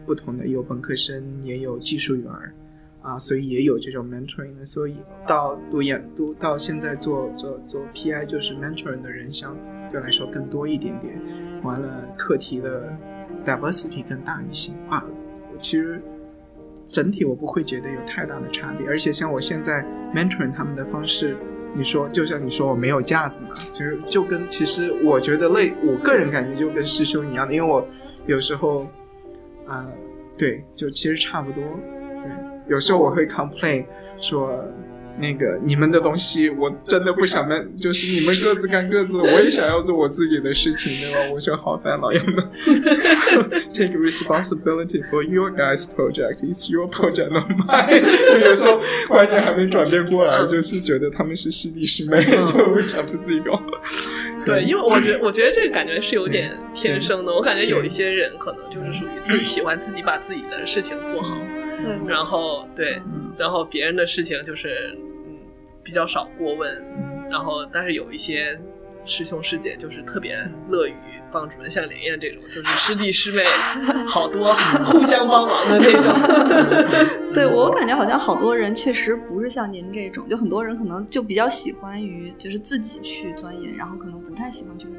[0.06, 2.54] 不同的，有本科生，也有技术员儿，
[3.02, 4.64] 啊，所以也有这种 mentoring 的。
[4.64, 9.54] 所以到读研读到现在做做做 PI，就是 mentoring 的人相
[9.92, 11.20] 对来说更多一点点。
[11.62, 12.90] 完了，课题的
[13.44, 15.04] diversity 更大一些啊。
[15.58, 16.00] 其实
[16.86, 19.84] 整体我不会觉得有太大的差别，而且像我现在
[20.14, 21.36] mentoring 他们的方式。
[21.74, 27.86] 你说，就像你说我没有架子嘛，其实就跟其实我觉得类，我个人感觉就跟师兄一样的，因为我
[28.26, 28.86] 有时候，
[29.66, 29.86] 啊，
[30.38, 31.62] 对，就其实差不多，
[32.22, 32.30] 对，
[32.68, 33.84] 有时候我会 complain
[34.18, 34.64] 说。
[35.18, 41.18] 那个你们的东西我真的不想问，就是你们各自干各自，我也想要做我自己的事情，对吧？
[41.34, 42.42] 我说好烦恼样的。
[43.72, 46.42] Take responsibility for your guys' project.
[46.44, 48.02] It's your project, not mine.
[48.32, 53.62] 就有时候观念还没转变过来，就是觉得他们是师弟师妹，就为啥不自己搞？
[54.46, 57.32] 对，因为我觉得，我觉得这个感觉是有点天生的。
[57.32, 61.36] 我感觉有一些人可能就是属于自己喜欢自己把自己的事情做好。
[61.80, 63.02] 对，然后对，
[63.36, 65.05] 然后别人的事情就是嗯
[65.86, 66.84] 比较少过问，
[67.30, 68.58] 然后但是有一些
[69.04, 70.36] 师兄师姐就是特别
[70.68, 70.94] 乐于
[71.30, 73.44] 帮助人，像连燕这种就是师弟师妹
[74.04, 74.52] 好多
[74.84, 76.12] 互相帮忙的那种。
[77.32, 84.94] 对我感觉好像好多人确实不是像您这种，就很多人可能就比较喜欢于就是自己去钻研，然后可能不太喜欢去跟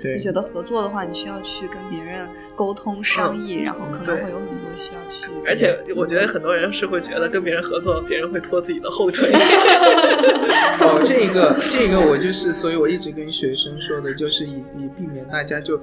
[0.00, 0.18] 别人。
[0.18, 5.26] 对就觉得合作的话，你需要去跟别人沟通商议，然后可能会有很多需要去。
[5.46, 9.30] 而且我觉得很多人是会觉得跟别人合作，别人会拖自己的后腿。
[10.80, 15.80] 哦，这个这个我就是，所以我一直跟学生说的，就是以以避免大家就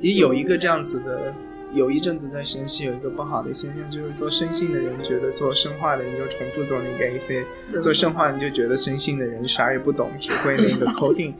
[0.00, 1.34] 也有一个这样子的。
[1.76, 7.44] 有一阵子在实验室有一个不好的现象，就是做生性的人觉得做生化的人就重复做那个 AC，
[7.80, 11.34] 做生化人就觉得生性的人啥也不懂，只会那个 coding。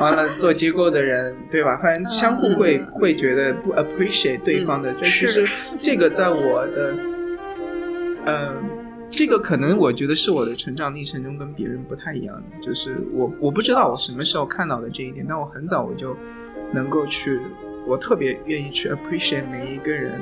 [0.00, 1.76] 完了做结构的人，对吧？
[1.76, 4.90] 反正相互会会觉得不 appreciate 对方的。
[4.90, 5.46] 嗯其实
[5.78, 6.96] 这个在我的，
[8.26, 8.70] 嗯。
[9.10, 16.16] 这个可能我觉得是我的成长历程中跟别人不太一样的，就是我我不知道我什么时候看到的这一点，但我很早我就
[16.72, 17.38] 能够去，
[17.86, 20.20] 我特别愿意去 appreciate 每一个人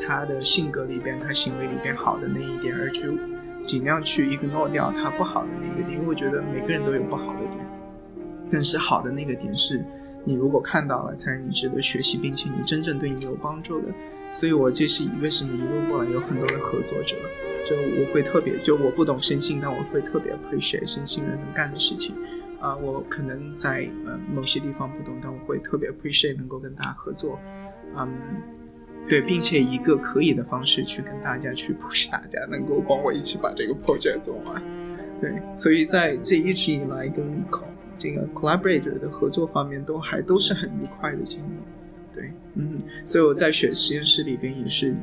[0.00, 3.10] 他的性格里边、他行为里边好的那一点，而去
[3.62, 7.64] 尽量去 ignore 掉他不好的那个点，因为我觉得每个人都有不好的点，
[8.50, 9.84] 但是好的那个点是
[10.24, 13.88] 你如果看到了，才是你值得学习，并且你真正对你有帮助的。
[14.28, 17.16] 所以我这是为什么一路过来有很多的合作者。
[17.64, 22.14] 就我会特别，就我不懂身心，但我会特别 appreciate 身心人能干的事情。
[22.60, 27.38] 啊、我可能在呃某些地方不懂，但我会特别 appreciate 能够跟大家合作。
[27.96, 28.08] 嗯，
[29.08, 34.62] 对，并且一个可以的方式去跟大家去 push 大家，能够帮我一起把这个 project 做完。
[35.20, 37.44] 对，所以在这一直以来跟
[37.98, 42.14] 这个 collaborator 的合作方面，都还都是很愉快的经历。
[42.14, 44.94] 对，嗯，所以我在选实验室里边也是。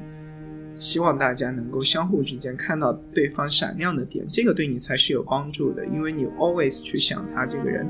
[0.76, 5.86] 希望大家能够相互之间看到对方闪亮的点，这个对你才是有帮助的。
[5.86, 7.88] 因为你 always 去想他这个人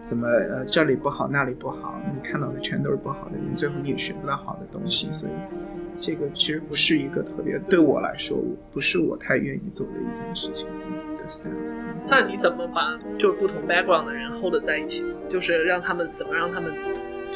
[0.00, 5.12] 怎么呃这里不好那里不好，你看到的全都是不好的人，最后你也学不到好的东西。
[5.12, 5.32] 所以
[5.96, 10.66] 这个其实不是一个特别对我来说不是我太愿意做的一件事情。
[12.08, 15.04] 那你怎么把就是不同 background 的人 hold 在一起？
[15.28, 16.72] 就是让他们怎么让他们？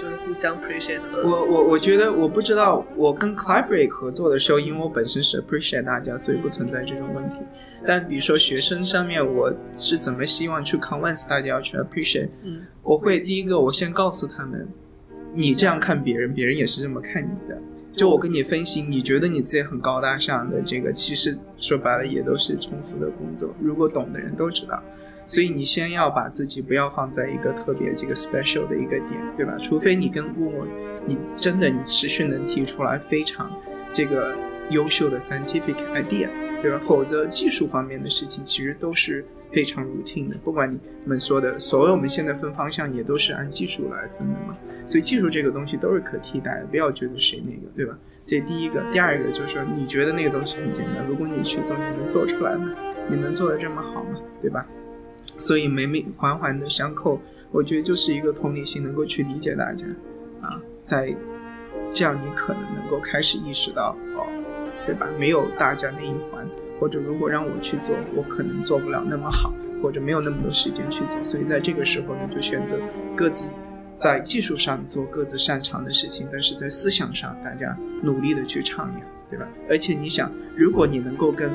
[0.08, 7.36] 就是互相 appreciate 我我我觉得我不知道，我跟 collaborate 合作的时候，因为我本身是 appreciate 大家，所以不存在这种问题。
[7.86, 12.30] 但比如说学生上面，我是怎么希望去 convince 大家要去 appreciate？
[12.42, 14.66] 嗯，我会第一个，我先告诉他们，
[15.34, 17.60] 你这样看别人，别人也是这么看你的。
[17.94, 23.52] 就我跟你分析，你觉得你自己很高大上的这个，其实说白了也都是重复的工作。
[23.60, 24.82] 如果懂的人都知道。
[25.28, 29.54] 所以你先要把自己不要放在一个特别这个 special 的一个点，对吧？
[29.60, 30.66] 除非你跟问我，
[31.06, 33.50] 你真的你持续能提出来非常
[33.92, 34.34] 这个
[34.70, 36.28] 优秀的 scientific idea，
[36.62, 36.78] 对吧？
[36.80, 39.22] 否则技术方面的事情其实都是
[39.52, 40.36] 非常 routine 的。
[40.42, 44.56] 不管你们说的，所有我们现在分方向也都是按技术来分的嘛。
[44.86, 47.94] 所以技术这个东西都是可替代的，不要觉得谁那个，对吧？
[48.22, 52.74] 这第一个，第二个就是说，你觉得那个东西很简单，如果你去做，你能做出来吗？
[53.10, 54.18] 你能做得这么好吗？
[54.40, 54.66] 对吧？
[55.38, 57.20] 所以每每环环的相扣，
[57.52, 59.86] 我觉得就是一个同理心，能够去理解大家，
[60.42, 61.14] 啊，在
[61.90, 64.26] 这样你可能能够开始意识到，哦，
[64.84, 65.08] 对吧？
[65.18, 66.44] 没有大家那一环，
[66.80, 72.76] 或者如果让我去做，我可能做不了那么好，或者没有那么多时间去做，所以在这个时候呢，就选择
[73.16, 73.46] 各自
[73.94, 79.48] 在技术上做各自擅长的事情，但是在思想上大家努力的去倡扬，对吧？
[79.70, 81.48] 而且你想，如果你能够跟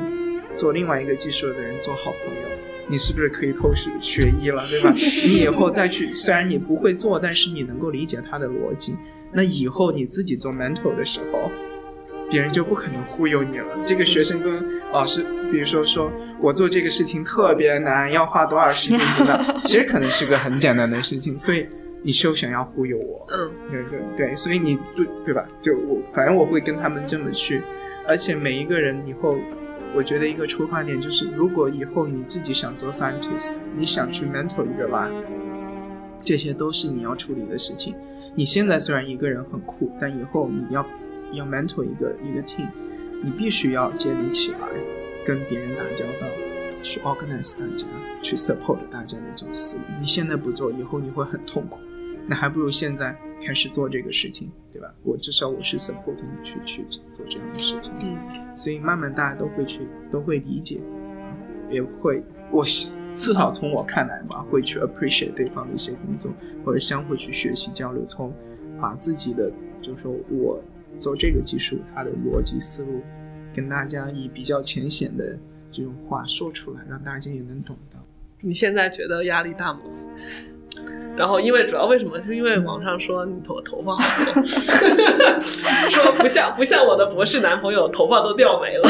[0.54, 2.73] 做另外一个技术的人做好朋友。
[2.88, 4.92] 你是不是可以偷学学医了，对吧？
[5.26, 8.96] 你以后再去，虽然你不会做，但是你能够理解他的逻辑。
[9.32, 11.50] 那以后你自己做 mentor 的时候，
[12.30, 13.66] 别人就不可能忽悠你了。
[13.82, 21.66] 这个学生跟老师，比如说说我做这个事情特别难，要花多少时间知道， 其实可能是个很简单的事情，所以
[22.04, 23.26] 你休想要忽悠我。
[23.32, 25.46] 嗯，对对对，所以你对对吧？
[25.62, 27.62] 就我反正我会跟他们这么去，
[28.08, 29.38] 而且每一个人以后。
[29.96, 35.12] 我觉得一个出发点就是，如果以后你自己想做 scientist，你想去 mentor 一个 lab，
[36.20, 37.96] 这些都是你要处理的事情。
[38.34, 40.84] 你现在虽然一个人很酷，但以后你要
[41.32, 42.68] 要 mentor 一个一个 team，
[43.24, 44.58] 你必须要建立起来，
[45.24, 46.28] 跟别人打交道，
[46.82, 47.86] 去 organize 大家，
[48.24, 49.84] 去 support 大家的这种思路。
[50.00, 51.80] 你现在不做，以后你会很痛苦。
[52.26, 54.94] 那还不如现在开始做这个事情，对吧？
[55.04, 60.80] 我至少我是 support 你去去做这样的事情，嗯，所以慢慢大家都会去，都会理解，
[61.70, 62.64] 也会，我
[63.12, 66.32] 至少从我看来吧，会去 appreciate 对方的一些工作，
[66.64, 68.34] 或者相互去学习交流，从
[68.80, 70.62] 把自己的，就是说我
[70.98, 73.02] 做这个技术它的逻辑思路，
[73.54, 75.38] 跟大家以比较浅显的
[75.70, 78.00] 这种话说出来，让大家也能懂到。
[78.42, 79.80] 你现在觉得压力大吗？
[81.16, 82.20] 然后，因为主要为什么？
[82.20, 84.02] 就因为网上说你头头发好
[84.34, 84.44] 多，
[85.90, 88.90] 说不像不像我的博士男朋友，头发都掉没了。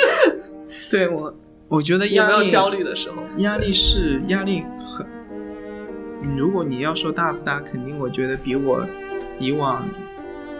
[0.90, 1.34] 对我，
[1.68, 3.16] 我觉得有压力没有焦虑的时候？
[3.38, 5.06] 压力是压力很，
[6.36, 8.82] 如果你要说大不大，肯定我觉得比我
[9.38, 9.86] 以往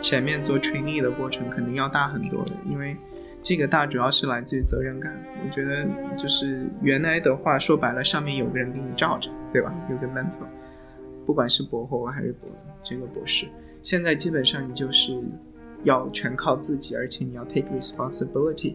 [0.00, 2.94] 前面做 training 的过程肯定要大很多的，因为
[3.42, 5.14] 这个大主要是来自于责任感。
[5.44, 5.86] 我觉得
[6.16, 9.74] 就是原来的话说白了，上面有个人给你罩着，对吧？
[9.90, 10.46] 有个 mentor，
[11.26, 12.48] 不管是博后还是博
[12.82, 13.46] 这个博士，
[13.82, 15.18] 现在基本上你就是
[15.84, 18.74] 要全靠自己，而且你要 take responsibility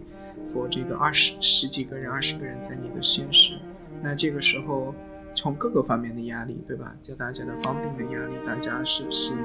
[0.53, 3.57] for 这个二十十几个人、二十个人在你的实验室。
[4.01, 4.93] 那这个时候。
[5.35, 6.95] 从各个方面的压力，对吧？
[7.01, 9.41] 就大家的 funding 的压力，大家是不是呢？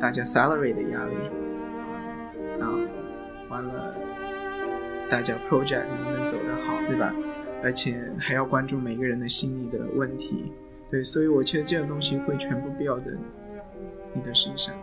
[0.00, 1.14] 大家 salary 的压力，
[2.58, 2.72] 啊，
[3.50, 3.94] 完了，
[5.10, 7.14] 大家 project 能不能走得好，对吧？
[7.62, 10.52] 而且还要关注每个人的心理的问题，
[10.90, 13.16] 对，所以我觉得这个东西会全部标的
[14.12, 14.74] 你的身上。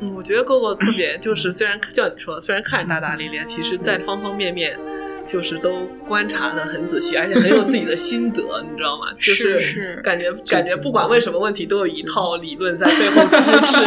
[0.00, 4.78] 嗯，我觉得哥哥特别，就是虽然叫你说，虽然看着大大咧咧，其实在方方面面。
[5.26, 9.06] 就是都观察的很仔细，而且很有自己的心得， 你知道吗？
[9.18, 13.84] 就是感觉感觉不管问什么问题，都有一套理论在背后 支持，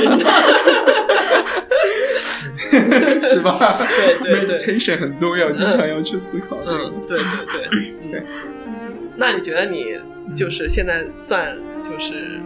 [3.35, 3.59] 是吧？
[4.23, 6.57] 对对对，meditation 很重要，经常要去思考。
[6.65, 7.25] 嗯，对对
[7.69, 8.23] 对对。
[9.17, 9.95] 那你觉得你
[10.35, 12.39] 就是现在算就是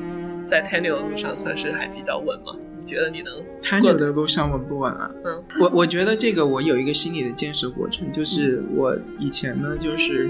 [0.46, 2.54] 在 tenure 的路上算是还比较稳吗？
[2.90, 3.32] 觉得你能
[3.62, 5.12] 太牛的路上稳不稳啊？
[5.24, 10.28] 嗯，我我觉得这个我有一个心理的建设过程，就是我以前呢，就是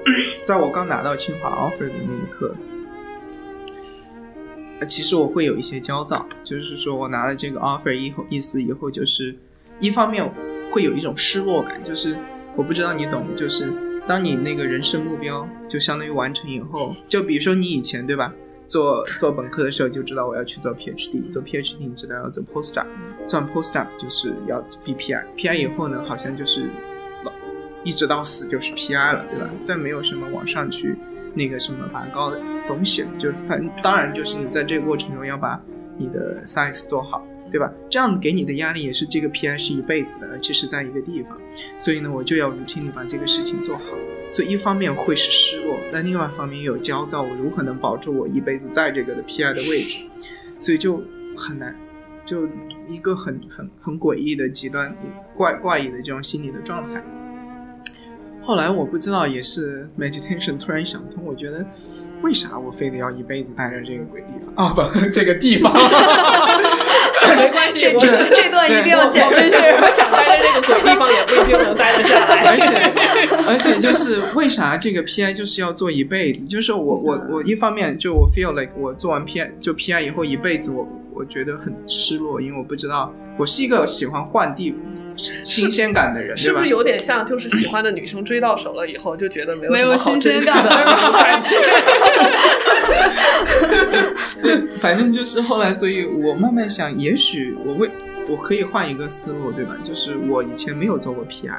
[0.44, 2.54] 在我刚拿到清华 offer 的那一刻，
[4.86, 9.34] 其实我会有一些焦躁，就是说我拿了这个 offer 以后，意思以后就是
[9.80, 10.28] 一方面
[10.70, 12.16] 会有一种失落感，就是
[12.54, 13.72] 我不知道你懂，就是
[14.06, 18.34] 当你那个人生目标就相当于完成以后，就比如说你以前对吧？
[18.72, 22.86] 做做本科的时候就知道我要去做 PhD，做 PhD 你知道要做 postdoc，
[23.26, 26.70] 做 postdoc 就是要 bpi，pi 以后呢好像就是
[27.84, 29.50] 一直到死就是 PI 了，对吧？
[29.62, 30.96] 再没有什么往上去
[31.34, 35.60] 那个什么拔高的东西了，就反当然就是你在这个过程中要把
[35.98, 37.70] 你的 science 做好，对吧？
[37.90, 41.38] 这样给你的压力也是这个 PI 是一辈子的，而且是在一个地方，
[41.76, 43.94] 所以呢我就要 routine 把这个事情做好。
[44.30, 47.20] 所以一方面会是失落，但另外一方面也有焦躁。
[47.20, 49.98] 我如何能保住我一辈子在这个的 PI 的位置？
[50.56, 51.02] 所以就
[51.36, 51.76] 很难，
[52.24, 52.48] 就
[52.88, 54.96] 一个很很很诡异的极端
[55.36, 57.04] 怪怪异的这种心理的状态。
[58.40, 61.64] 后来我不知道，也是 meditation 突然想通，我觉得
[62.22, 64.72] 为啥我非得要一辈子待在这个鬼地方啊？
[64.72, 65.72] 不，这个地方
[67.36, 67.90] 没关系，这
[68.34, 69.56] 这段一定要剪进去。
[69.56, 72.42] 我想待在这个鬼地方，也不一定能待得下来。
[72.50, 76.46] 而且 而且就是为啥这个 PI 就是要做一辈子？
[76.46, 80.86] 就是我我我一方面就我 feel like 我做完 PI 就 PI 以后一辈子，我
[81.22, 84.74] 我觉得很失落，因为我不知道我是一个喜欢换地。
[85.44, 87.24] 新鲜感的人，是不是有点像？
[87.24, 91.54] 就是喜欢的女生追到手了以后，就觉得没有没有新鲜感的感觉。
[94.80, 97.88] 反正就是后来，所以我慢慢想，也许我会，
[98.26, 99.76] 我可以换一个思路，对吧？
[99.84, 101.52] 就是我以前没有做过 PI，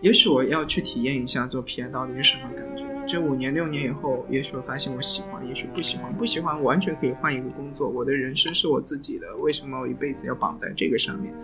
[0.00, 2.84] 也许我要去体验一下做 PI 到底是什么感觉。
[3.06, 6.14] 这五年六年以后，也许我发现我喜欢，也许不喜欢。
[6.16, 7.88] 不喜欢，完全可以换一个工作。
[7.88, 11.34] 我的人生是我自己的，为什么我一辈子要绑在这个上面？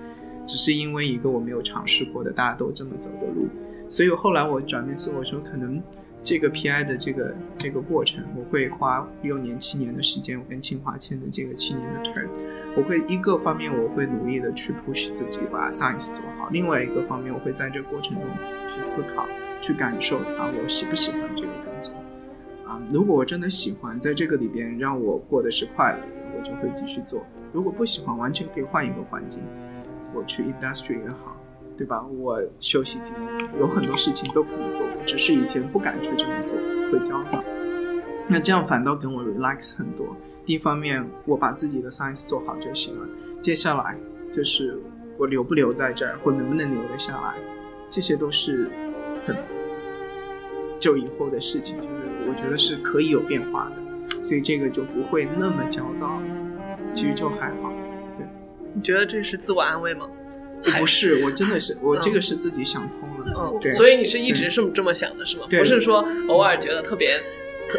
[0.47, 3.49] 只是因为一个我没有尝试过的，大家都这么走的路，
[3.89, 5.83] 所以后来我转变思路，我说可能
[6.25, 12.27] 这个 PI 的这个这个过程，我会花六年七年的时间，我跟清华签的这个七年的 term，
[12.75, 18.25] 我会一个方面我会努力的去 push 自己把 science 做好，另外一个方面我会在这过程中
[18.75, 19.27] 去思考，
[19.61, 21.93] 去感受它，我喜不喜欢这个工作
[22.67, 22.81] 啊？
[22.91, 25.99] 如果我真的喜欢，在这个里边让我过的是快乐，
[26.39, 27.21] 我就会继续做；
[27.53, 29.43] 如果不喜欢，完全可以换一个环境。
[30.15, 31.37] 我去 industry 也好，
[31.77, 32.03] 对吧？
[32.03, 36.57] 我休息几年，有很多事情都可以做，只是以前不敢去这么做，
[36.91, 37.43] 会焦躁。
[38.29, 40.17] 那这样反倒跟我 relax 很多。
[40.47, 43.07] 一方面，我把自己的 science 做好就行了。
[43.41, 43.97] 接下来
[44.33, 44.79] 就是
[45.19, 47.35] 我留不留在这儿，或能不能留得下来，
[47.89, 48.71] 这些都是
[49.27, 49.37] 很
[50.79, 51.77] 就以后的事情。
[51.81, 51.95] 就是
[52.29, 56.21] 我觉得是可以有变化的，所以这个就不会那么焦躁。
[56.95, 57.73] 其实就还好。
[58.17, 58.27] 对
[58.73, 60.09] 你觉得这是自我安慰吗？
[60.79, 63.33] 不是，我真的是我这个是自己想通了。
[63.37, 63.73] 嗯，对。
[63.73, 65.47] 所以你是一直是这么想的，是吗？
[65.51, 67.21] 不是说偶尔觉得特别，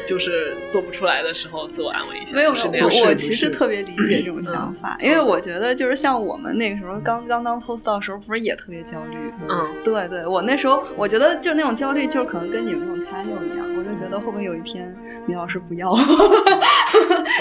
[0.07, 2.35] 就是做不出来的时候自我安慰一下。
[2.35, 2.87] 没有，没有。
[2.87, 9.17] 我其实特别理解这种想法，因为我觉得就是像我们那个时候刚刚当 post 的时候，不是也特别焦虑？
[9.47, 15.95] 嗯，对对，我那时候我觉得就那种焦虑，就是可能跟你们这种 t 六一样，我就觉得会不会有一天米老师不要，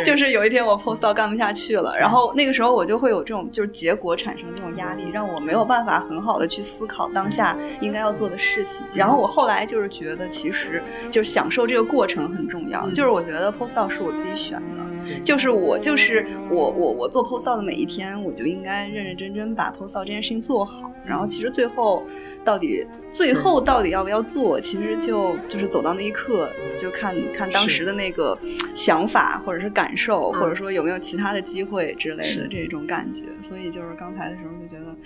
[0.05, 8.87] 就是有一天我 post 到干不下去了，然后那个时候我就会有这种就是结果产生这种压力，让我没有办法很好的去思考当下应该要做的事情。
[8.95, 12.89] 然后我后来就是觉得，其实就是享受这个过程很重要。
[12.91, 14.85] 就是我觉得 post 到是我自己选的，
[15.23, 20.91] 就是我就是我我我做 post 到的每一天，我就应该认认真真把 post 到这件事情做好。
[21.05, 22.03] 然后其实最后
[22.43, 26.49] 到底最后到底要不要做，其实就就是走到那一刻，
[26.79, 28.39] 就看看当时的那个
[28.75, 33.25] 想法或者是感受，或者说有没有其他的机会之类的这种感觉。
[33.43, 34.97] 所以就是刚才的时候就觉得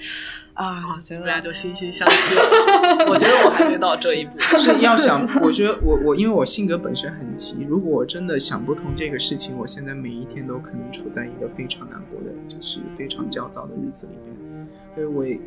[0.54, 2.36] 啊，觉得大家就惺惺相惜。
[3.08, 4.38] 我觉得我还没到这一步。
[4.38, 15.40] 是要想，我觉得我我因为我性格本身很急，如果我真的想不通这个事情，我现在每一天都可能处在一个非常难过的，就是非常焦躁的日子里面，所以我也。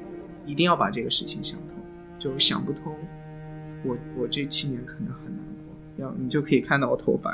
[0.44, 1.78] 一定要把这个事情想通，
[2.18, 2.96] 就想不通，
[3.86, 5.38] 我我这七年可能很难
[5.68, 6.04] 过。
[6.04, 7.32] 要你就可以看到我头发，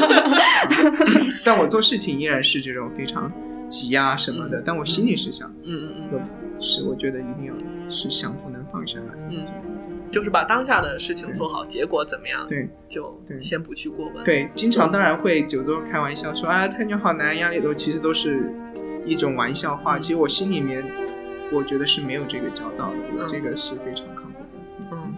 [1.42, 3.32] 但我做事情依然是这种非常
[3.66, 4.60] 急啊什么的。
[4.60, 7.54] 但我心里是想，嗯嗯嗯，是我觉得一定要
[7.88, 9.42] 是想通能放下来，嗯，
[10.12, 14.22] 就是把当下的事情做好，结果怎么样，对，就先不去过问。
[14.22, 18.54] 对，经常当然会就都开玩笑说啊，太牛好难，压力都其实都是
[19.04, 19.98] 一种玩笑话。
[19.98, 20.84] 其实我心里面。
[21.54, 24.86] 我觉得是没有这个焦躁的，我这个是非常抗拒的。
[24.90, 25.14] 嗯，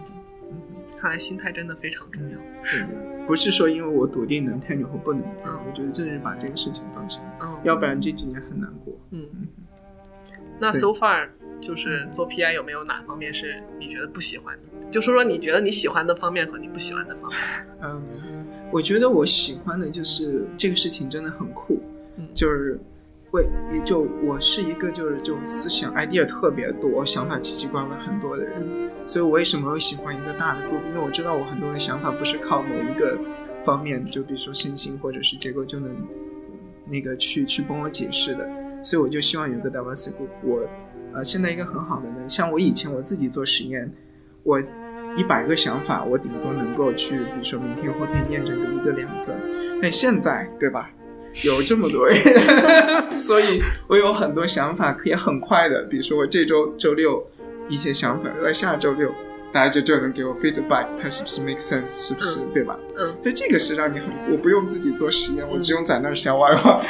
[0.97, 2.37] 看来心态真的非常重要。
[2.61, 2.85] 是，
[3.25, 7.21] 不是说因为我笃定能太牛或不能太，我觉得正是把这个事情放下，
[7.63, 8.93] 要不然这几年很难过。
[9.11, 9.47] 嗯嗯。
[10.59, 11.29] 那 so far
[11.61, 14.91] 就是做 PI 有没有哪方面是你觉得不喜欢的？
[14.91, 17.39] 就说说你觉得你喜欢的方面和你不喜欢的方面。
[17.81, 18.03] 嗯，
[18.71, 21.81] 我觉得我喜欢的就是这个事情真的很酷，
[22.33, 22.79] 就是。
[23.31, 23.45] 会，
[23.83, 30.85] 就我是一个就是就思想 idea 特别多，想法奇奇怪怪很多的人，所以我为什么会喜欢一个大的 group？
[30.87, 33.19] 因为我知道我很多的想法不是靠某一个
[33.65, 35.93] 方面，就比如说身心或者是结构就能
[36.85, 38.49] 那个去去帮我解释的，
[38.81, 40.29] 所以我就希望有个 diverse group。
[40.41, 40.61] 我
[41.15, 43.89] 呃现在一个很好的呢，像我以前我自己做实验，
[44.43, 44.59] 我
[45.17, 49.33] 一百个想法我顶多能够去，比如说明天后天验证个一个两个，
[49.81, 50.91] 但现在对吧？
[51.43, 52.17] 有这么多人，
[53.15, 57.25] 所以我有很多想法可以很快的，比如说我这周周六
[57.67, 59.11] 一些想法，在下周六
[59.55, 62.77] 大家就就能给我 feedback，它是不是 make sense，是不是对吧？
[62.97, 66.85] 嗯，所以这个是让你很，我不用自己做实验，我只用在那儿瞎歪歪，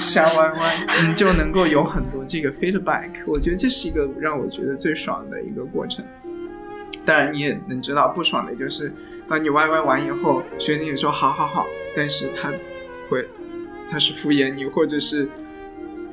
[0.00, 3.22] 瞎歪歪，你，就能够有很多这个 feedback。
[3.24, 6.04] 我觉得这是一个让我觉得最爽的一个过程。
[7.06, 8.92] 当然你也能知道，不爽的就是
[9.28, 11.64] 当你歪歪完以后，学生也说好好好，
[11.94, 12.52] 但是他
[13.08, 13.24] 会。
[13.92, 15.28] 他是敷衍你，或者是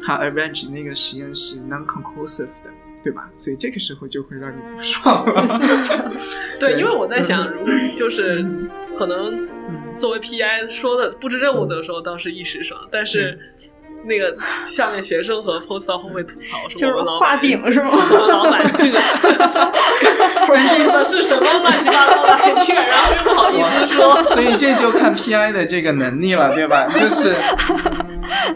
[0.02, 2.72] 他 arrange 那个实验是 non-conclusive 的，
[3.08, 3.30] 对吧？
[3.38, 5.62] 所以这个时候就会让你不爽了。
[6.60, 8.46] 对，因为我在想，如果就是
[9.00, 9.48] 可能
[9.96, 13.40] 作为 PI 说的布置任务的时候倒是一时爽，但是。
[14.06, 14.34] 那个
[14.66, 16.58] 下面学生和 post 会不会吐槽？
[16.76, 17.90] 就是画饼是吗？
[17.92, 19.00] 我们老板这个，
[20.46, 24.24] 不然这个是什么乱七八糟的 idea，然后又不好意思说。
[24.24, 26.88] 所以这就看 PI 的这个能力了，对吧？
[26.88, 27.36] 就是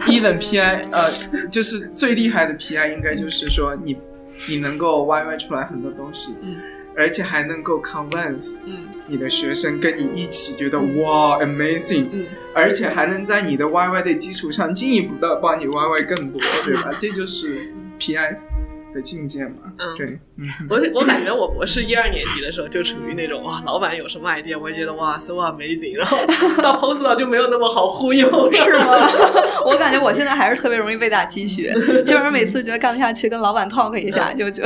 [0.07, 1.09] 一等 PI，呃，
[1.49, 3.97] 就是最厉害的 PI，应该就是说你
[4.49, 6.37] 你能够 YY 出来很多东西。
[6.41, 6.57] 嗯。
[6.93, 8.59] 而且还能够 convince
[9.07, 12.09] 你的学生跟你一起觉得哇 amazing，
[12.53, 16.91] 而且还能在你的 YY 的基础上进一步的帮你 YY 更多，对吧？
[16.99, 18.35] 这就是 PI。
[18.93, 20.19] 的境界嘛，嗯，对，
[20.69, 26.17] 我我感觉我博士一二年级的时候就处于那种哇，老板有什么 idea，我也觉得哇，so amazing，然后
[26.61, 29.07] 到 post 就没有那么好忽悠，是吗？
[29.65, 31.73] 我感觉我现在还是特别容易被打鸡血，
[32.05, 34.63] 就是每次觉得干不下去，跟老板 talk 一下就就。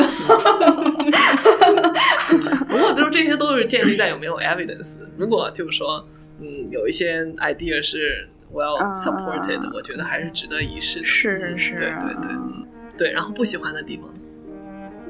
[2.68, 4.96] 不过就是这些都是建立在有没有 evidence。
[5.18, 6.06] 如果就是说，
[6.42, 11.06] 嗯，有一些 idea 是 well supported，我觉得还是值得一试的。
[11.06, 12.75] 是是，对对对。
[12.98, 14.10] 对，然后不喜欢的地方，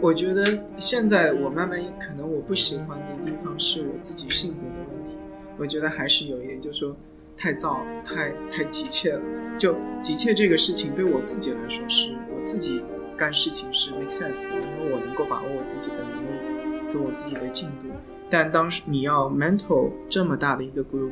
[0.01, 5.15] 我觉得现在我慢慢可能我不喜欢的地方是我自己性格的问题。
[5.57, 6.95] 我觉得还是有一点，就是说
[7.37, 9.21] 太躁，太太急切了。
[9.57, 12.83] 就急切这个事情对我自己来说，是我自己
[13.15, 17.87] 干事情是 make sense，因为我能够把握我自己的能力跟我自己的进度。
[18.29, 21.11] 但当时你要 mental 这么大的一个 group，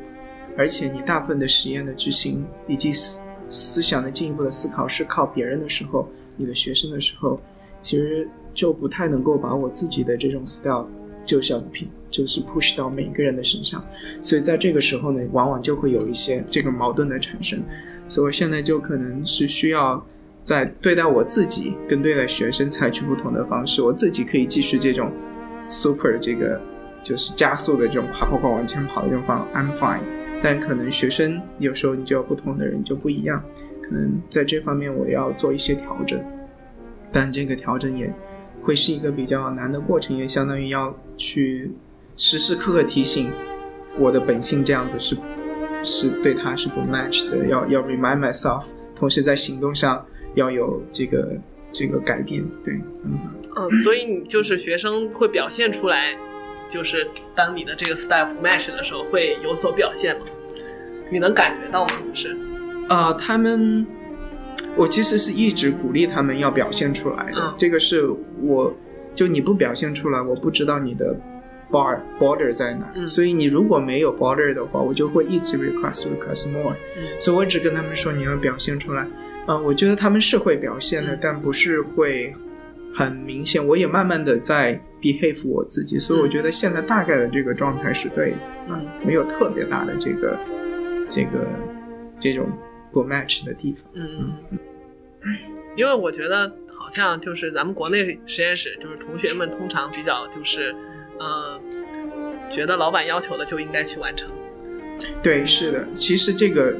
[0.58, 6.08] 而且你大部分的实验的执行以及思思想的进一步的思考是靠别人的时候。
[6.36, 7.40] 你的学生的时候，
[7.80, 10.86] 其实就不太能够把我自己的这种 style
[11.24, 13.84] 就像 p 就是 push 到每一个人的身上，
[14.20, 17.62] 所以在这个时候呢，往往就会有一些这个矛盾的产生。
[18.06, 20.04] 所以我现在就可能是需要
[20.42, 23.80] 在对待我自己跟对待学生采取不同的方式。
[23.80, 25.10] 我自己可以继续这种
[25.66, 26.60] super 这个
[27.02, 30.00] 就是加速的这种夸夸夸往前跑的这种方，I'm fine。
[30.42, 33.42] 但可能学生有时候你就要不同的人就不一样，
[33.84, 36.18] 可能在这方面我要做一些调整，
[37.12, 38.10] 但这个调整也
[38.62, 41.70] 会是一个比较难的过程，也相当于要去
[42.16, 43.30] 时时刻刻提醒
[43.98, 45.16] 我的本性这样子是
[45.82, 48.64] 是对他是不 match 的，要要 remind myself，
[48.96, 50.04] 同时在行动上
[50.34, 51.36] 要有这个
[51.70, 52.74] 这个改变，对，
[53.04, 53.18] 嗯。
[53.56, 56.16] 嗯，所以你就是学生会表现出来，
[56.68, 57.06] 就是
[57.36, 60.26] 当你的这个 style 不 match 的时候会有所表现吗？
[61.08, 61.92] 你能感觉到吗？
[62.14, 62.36] 是，
[62.88, 63.86] 呃，他们，
[64.76, 67.38] 我其实是一直鼓励他们要表现出来的。
[67.38, 68.08] 嗯这个是
[68.42, 68.74] 我，
[69.14, 71.16] 就你不表现出来，我不知道你的
[71.70, 72.90] bar border 在哪。
[72.94, 76.74] 嗯所以你如果没有 border 的话，我就会一直 request request more。
[76.96, 79.06] 嗯所以我只跟他们说你要表现出来。
[79.46, 82.32] 呃，我觉得他们是会表现的，嗯但不是会
[82.94, 83.64] 很明显。
[83.66, 88.36] 我也慢慢的在 behave 我自己，所以我觉得现在大概的这个状态是对的。
[88.70, 90.38] 嗯没有特别大的这个
[91.08, 91.46] 这个
[92.18, 92.46] 这种
[92.94, 93.84] 不 match 的地方。
[93.94, 94.58] 嗯嗯
[95.22, 95.36] 嗯，
[95.76, 100.72] 因为我觉得好像就是咱们国内实验室，就是同学们通常比较就是，
[101.18, 101.60] 呃，
[102.54, 104.28] 觉得老板要求的就应该去完成。
[105.22, 106.72] 对，是的，其实这个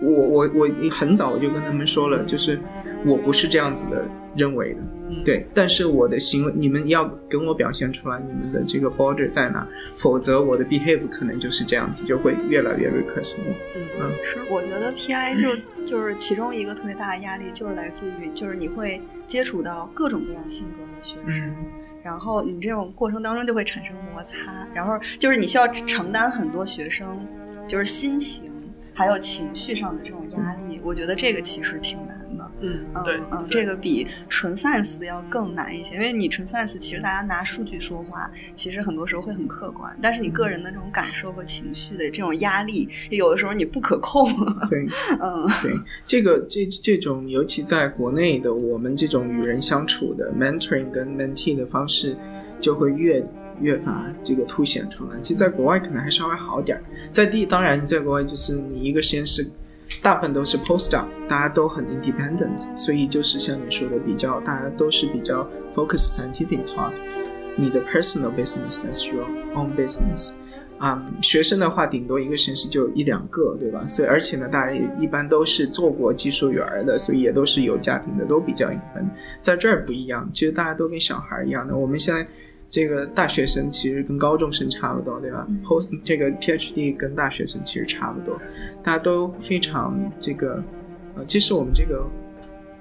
[0.00, 2.58] 我我我很早我就跟他们说了，就是
[3.06, 4.04] 我不是这样子的
[4.34, 13.54] 认为的，嗯，，对，但是我的行为你们要跟我表现出来你们的这个 border 在哪，否则我的 behave 可能就是这样子，就会越来越 request more。
[13.74, 21.46] 嗯是，我觉得 PI 就就是其中一个特别大的压力，就是来自于就是你会接触到各种各样性格的学生。
[21.48, 21.54] 嗯
[22.06, 27.26] 然后你这种过程当中就会产生摩擦，然后就是你需要承担很多学生
[27.66, 28.48] 就是心情
[28.96, 32.50] 还有情绪上的这种压力，我觉得这个其实挺难的。
[32.60, 44.32] 嗯，嗯对，嗯，对这个比纯 science 要更难一些，因为你纯 science 其实大家拿数据说话，其实很多时候会很客观，但是你个人的这种感受和情绪的这种压力，有的时候你不可控。
[44.70, 44.86] 对。
[45.20, 52.16] 嗯对，这个这这种，尤其在国内的我们这种与人相处的 mentoring 跟 mentee 的方式，
[52.58, 53.20] 就会越
[53.60, 55.18] 越发这个凸显出来。
[55.20, 59.46] 其实，在国外可能还稍微好点儿，在地当然，在国外就是你一个实验室，
[60.02, 66.92] 大部分都是 postdoc，大家都很 independent，所以就是像你说的，比较大家都是比较 focus scientific talk，
[67.56, 70.32] 你的 personal business that's your own business。
[70.78, 73.82] 啊、学生的话，顶多一个实验室就一两个，对吧？
[73.86, 79.02] 所以而且呢，大家也一般都是做过技术员的，所以也都是有家庭的，都比较一般。
[79.40, 81.74] 在这儿不一样，其实大家都跟小孩一样的。
[81.74, 82.28] 我们现在
[82.76, 88.38] 这个大学生其实跟高中生差不多，对吧嗯？Post 这个 PhD 跟大学生其实差不多，
[88.82, 90.62] 大家都非常这个
[91.14, 92.06] 呃，这是我们这个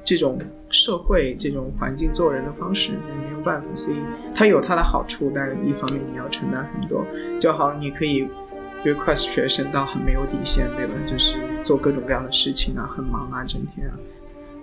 [0.03, 0.37] 这种
[0.69, 3.97] 社会这种环境做人的方式也没有办法，所以
[4.35, 7.05] 它有它的好处，但是一方面你要承担很多。
[7.39, 8.27] 就好，你可以
[8.83, 10.93] request 学生到很没有底线，对吧？
[11.05, 13.95] 就是做各种各样的事情啊，很忙啊，整天啊，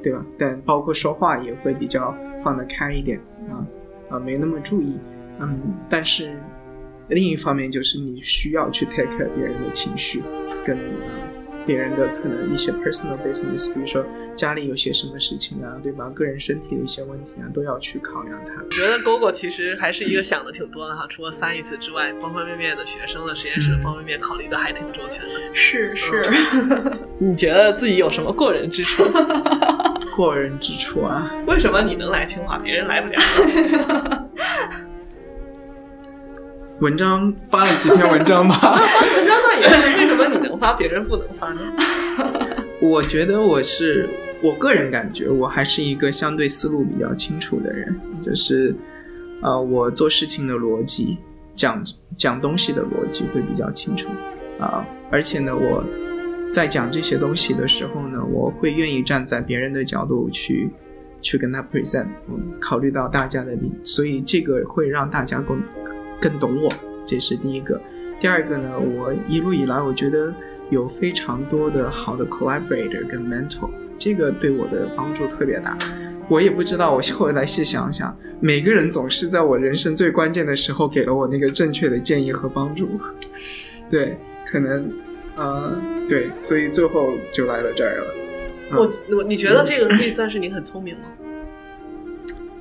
[0.03, 0.23] 对吧？
[0.39, 2.15] 但包括说话也会比较
[2.45, 3.19] 放得开一点
[3.51, 3.65] 啊
[4.11, 4.99] 啊，没那么注意，
[5.41, 6.37] 嗯，但是
[7.09, 10.23] 另一方面就是你需要去 take care 别人的情绪，
[10.65, 11.23] 跟、呃
[11.65, 14.05] 别人的可能一些 personal business，比如说
[14.35, 16.11] 家里有些什么事情啊，对吧？
[16.13, 18.61] 个人身体的一些问题啊，都要去考量它。
[18.61, 25.31] 我觉得 GoGo 其实还是一个想的挺多的哈，除了 science 之外，方方面面的学生的实验室的方方面面考虑的还挺周全的。
[25.53, 26.21] 是是，
[27.21, 29.05] 你觉得自己有什么过人之处？
[30.17, 34.29] 过人之处啊，为什么你能来清华，别人来不了？
[36.83, 38.75] 文章发了几篇文章吧。
[39.15, 41.61] 文章倒也是，为什么你能发，别人不能发呢？
[42.83, 44.09] 我觉得我是
[44.43, 48.75] 我个人感觉，我还是一个相对思路比较清楚的人，就是
[49.43, 51.19] 呃，我做事情的逻辑，
[51.55, 51.81] 讲
[52.17, 54.09] 讲东西的逻辑会比较清楚
[54.59, 55.85] 啊、而且呢，我
[56.53, 60.69] 在讲这些东西的时候呢，我会愿意站在别人的角度去
[61.21, 65.63] 去跟他 present，嗯，考虑到大家的利益，所以这个会让大家更
[66.23, 66.73] 更懂我，
[67.05, 67.81] 这是第一个。
[68.21, 70.33] 第二个呢，我一路以来我觉得
[70.71, 73.69] 有非常多的好的 collaborator 跟 mentor，
[73.99, 75.77] 这个对我的帮助特别大。
[76.29, 82.89] 我也不知道，我后来细想想，每个人总是在我人生最关键的时候给了我那个正确的建议和帮助。
[83.91, 84.17] 对，
[84.47, 84.89] 可能，
[85.37, 85.77] 呃，
[86.09, 88.15] 对，所以最后就来了这儿了。
[88.71, 91.03] 我我你觉得这个可以算是你很聪明吗？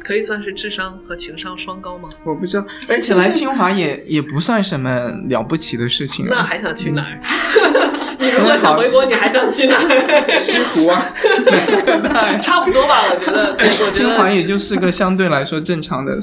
[0.03, 2.09] 可以算是智商和情商双高吗？
[2.23, 4.89] 我不知道，而且来清华也 也不算什么
[5.29, 6.29] 了不起的事情啊。
[6.37, 7.19] 那还想去哪儿？
[8.19, 10.35] 你如果想回国，你还想去哪儿？
[10.37, 11.13] 西湖啊，
[12.41, 13.51] 差不多吧，我觉得。
[13.57, 16.17] 我觉清华，也就是个相对来说正常的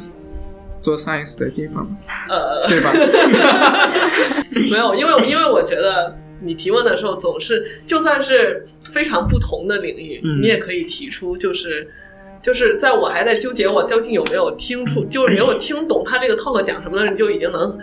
[0.81, 1.87] 做 science 的地方，
[2.29, 2.93] 呃，对吧？
[4.71, 11.89] 没有，因为因为我觉得，你提问的时候总是就算是非常不同的领域，嗯你也可以提出，就是
[12.43, 17.79] 就是在我还在纠结我究竟有没有听出，就是没有听懂他这个 talk 讲什么的你就已经能。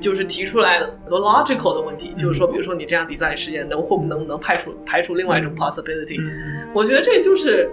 [0.00, 7.70] 就是提出来很多 logical 的问题，就是说，比如说你这样 design 实验能会不能能排除排除另外一种 possibility？、嗯我觉得这就是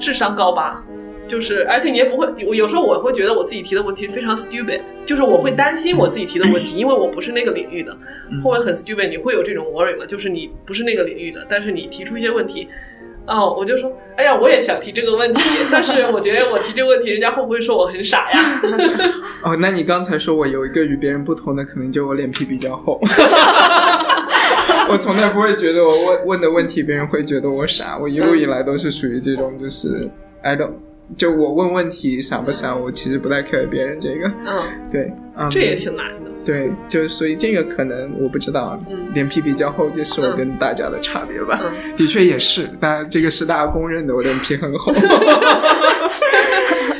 [0.00, 0.82] 智商高吧，
[1.28, 9.08] 就是而且你也不会，我有时候我会觉得我自己提的问题非常 stupid，就是我会担心我自己提的问题，因为我不是那个领域的，会不会很 stupid？
[9.08, 10.04] 你会有这种 worry 吗？
[10.06, 12.66] 就是你不是那个领域的，但是你提出一些问题。
[13.28, 15.40] 哦，我就说，哎呀，我也想提这个问题，
[15.70, 18.40] 但是我觉得我提这个问题，人家会不会说我很傻呀？
[19.44, 22.98] 哦，那你刚才说我有一个与别人不同的，可能就我脸皮比较厚。
[24.90, 30.08] 我从来不会觉得我问问的问题别人会觉得我傻，我一路以来都是属于这种，就是
[30.42, 30.72] I don't，
[31.16, 34.26] 就我问问题傻不傻，我其实不太 care 别人这个。
[34.46, 36.30] 嗯，对，嗯，这也挺难的。
[36.48, 39.12] 对，就是所以这个可能我不知道，嗯。
[39.12, 40.36] 脸皮比较厚，这是我嗯。
[40.38, 41.60] 跟大家的差别吧。
[41.62, 41.94] 嗯。
[41.94, 44.90] 的确也是，那这个是大家公认的，我脸皮很厚。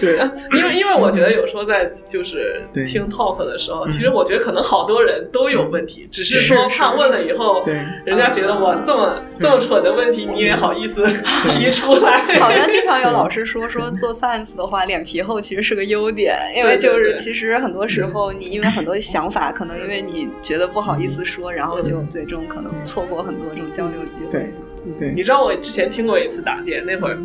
[0.01, 0.17] 对，
[0.53, 2.85] 因为因为我觉得有时候在就是对。
[2.85, 11.03] 听 talk 的时候，嗯其实我觉得可能好多人都有问题，只是说怕问了以后，对人家觉得我这么这么蠢的问题你也好意思
[11.49, 17.15] 提出来，好像经常有老师说，说做 science 的话，脸皮厚其实是个优点，因为就是对。
[17.17, 24.31] 其实很多时候你因为很多想法，可能因为你觉得不好意思说，然后就最终可能错过很多这种交流机会。
[24.31, 24.53] 对
[24.99, 27.19] 对你知道我之前听过一次打电，那会儿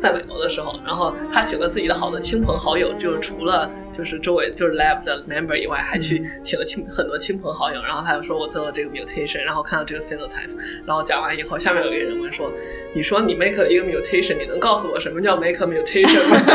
[0.00, 10.50] 在美国的时候，然后他请了自己的好的亲朋好友，就是除了就是周围就是 lab 的 member 以外，还去请了亲很多亲朋好友，然后他就说我做了这个 mutation，然后看到这个 phenotype，
[10.86, 12.50] 然后讲完以后，下面有一个人问说，
[12.94, 16.36] 你说你 make 了一个 mutation，你能告诉我什么叫 make a mutation 吗？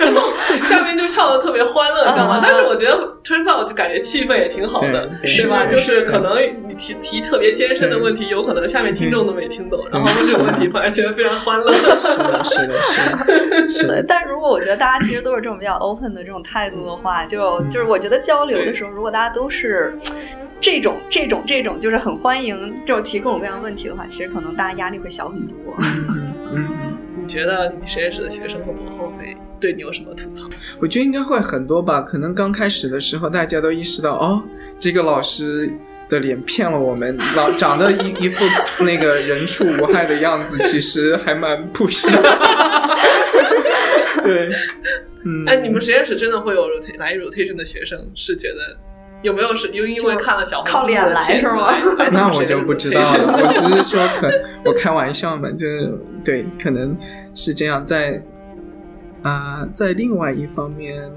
[0.00, 0.32] 然后
[0.64, 2.38] 下面就笑得特别欢乐，你知道吗？
[2.38, 5.66] 嗯但是我觉得 turns out 就感觉气氛也挺好的，对对吧？
[5.66, 11.72] 是就是可能你提提特别艰深的问题，有可能下面听众都没听懂，然后问这个问题反而觉得非常欢乐。
[11.72, 11.82] 是
[12.18, 12.96] 的，是的，是
[13.50, 19.96] 的， 是的，，但如果我觉得大家其实都是这种比较 open 的这种态度的话，就就是我觉得交流的时候，如果大家都是
[20.60, 25.56] 这种这种这种，就是很欢迎这种提各种各样问题的话，其实可能大家压力会小很多。
[26.52, 26.66] 嗯。
[27.22, 30.48] 你觉得你实验室的学生会不会会对你有什么吐槽？
[30.80, 32.00] 我觉得应该会很多吧。
[32.00, 34.42] 可能刚开始的时候，大家都意识到，哦，
[34.78, 35.72] 这个老师
[36.10, 38.44] 的脸骗了我们，老长得一一副
[38.84, 42.20] 那个人畜无害的样子，其实还蛮不实的。
[44.22, 44.50] 对，
[45.24, 47.98] 嗯，哎，你们实验室真的会有 rotate 来 rotation 的学生？
[48.14, 48.76] 是觉得
[49.22, 53.18] 有没有是因因为看了小靠脸来是吗来那我就不知道了。
[53.18, 53.46] 了。
[53.46, 54.30] 我只是说可，
[54.64, 55.92] 我开玩笑嘛，就是
[56.24, 56.96] 对，可能
[57.34, 57.84] 是这样。
[57.86, 58.20] 在
[59.22, 61.10] 啊、在另外一方面，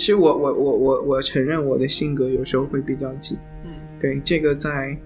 [0.00, 3.36] 其实我我我我我承认我的性格有时候会比较急。
[3.66, 3.70] 嗯
[4.00, 4.96] 对，这个在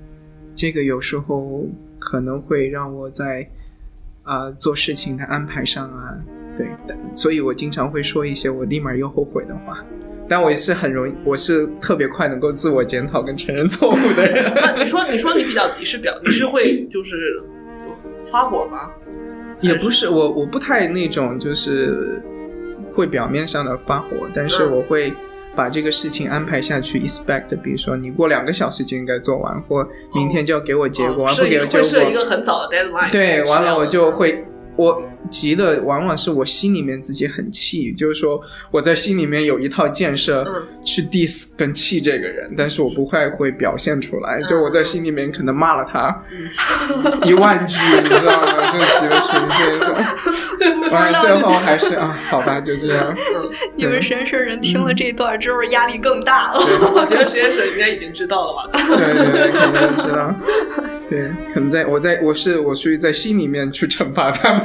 [0.54, 1.66] 这个有时候
[1.98, 3.44] 可能会让我在
[4.22, 6.14] 啊、做事情的安排上啊，
[6.56, 9.84] 对，但所以我经常会说一些我立马又后悔的话。
[10.28, 14.52] 但我也是很容易，我是特别快能够自我检讨跟承认错误的人。
[14.54, 17.42] 那 你说你说你比较急是表你是会就是
[18.30, 18.92] 发火吗？
[19.60, 22.22] 也不是我，我不太那种就是
[22.94, 25.12] 会表面上的发火，但是嗯我会
[25.54, 33.10] 把这个事情安排下去，expect，比如说你过两个小时就应该做完，或明天就要给我结果，哦完不给我结果，个很早的 deadline。
[33.10, 34.44] 对，完了我就会。
[34.76, 35.00] 我
[35.30, 38.40] 急的往往是我心里面自己很气，就是说
[38.70, 46.22] 我在心里面有一套建设嗯去 diss 跟气这个人，但是我不会会表现出来，嗯就我在心里面可能骂了他
[47.24, 48.70] 一万句，你知道吗？
[48.70, 49.94] 就急的属于这种，
[50.92, 53.16] 完了最后还是啊，好吧，就这样。
[53.76, 56.60] 你们实验室人听了这一段之后压力更大了。
[56.94, 58.70] 我觉得实验室应该已经知道了吧？
[58.72, 60.34] 对对对，可能知道。
[61.08, 64.64] 对，可能在我在我是我属于在心里面去惩罚他们。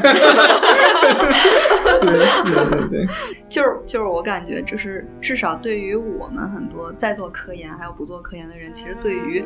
[2.02, 2.90] 对对对。
[2.90, 3.06] 对，
[3.48, 9.44] 就是就是我感觉，就是至少对于我们很多在做科研还有不做科研的人，其实对于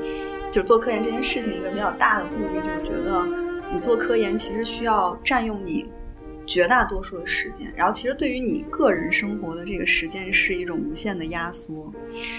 [0.51, 3.25] 就是做科研这件事情一个比较大的顾虑，就是觉得
[3.73, 5.89] 你做科研其实需要占用你
[6.45, 11.91] 绝大多数的时间，然后其实对于你个人生活的这个时间是一种无限的压缩，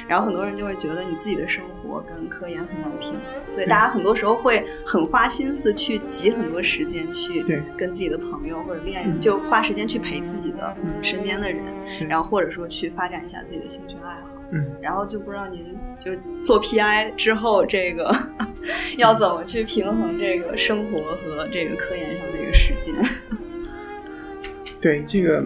[0.06, 9.20] 然后很多人就会觉得你自己的生活跟科研很难平衡，所以大家很多时候会很花心思去挤很多时间去对跟自己的朋友或者恋人，嗯。
[9.20, 11.02] 就花时间去陪自己的嗯。
[11.02, 11.62] 身边的人，
[12.08, 14.28] 然后或者说去发展一下自己的兴趣爱好。
[14.50, 16.12] 嗯，然后就不知道您就
[16.42, 18.14] 做 PI 之后，这个
[18.98, 22.94] 要怎么去平衡这个生活和这个科研上这个时间？
[24.84, 25.42] 对这个，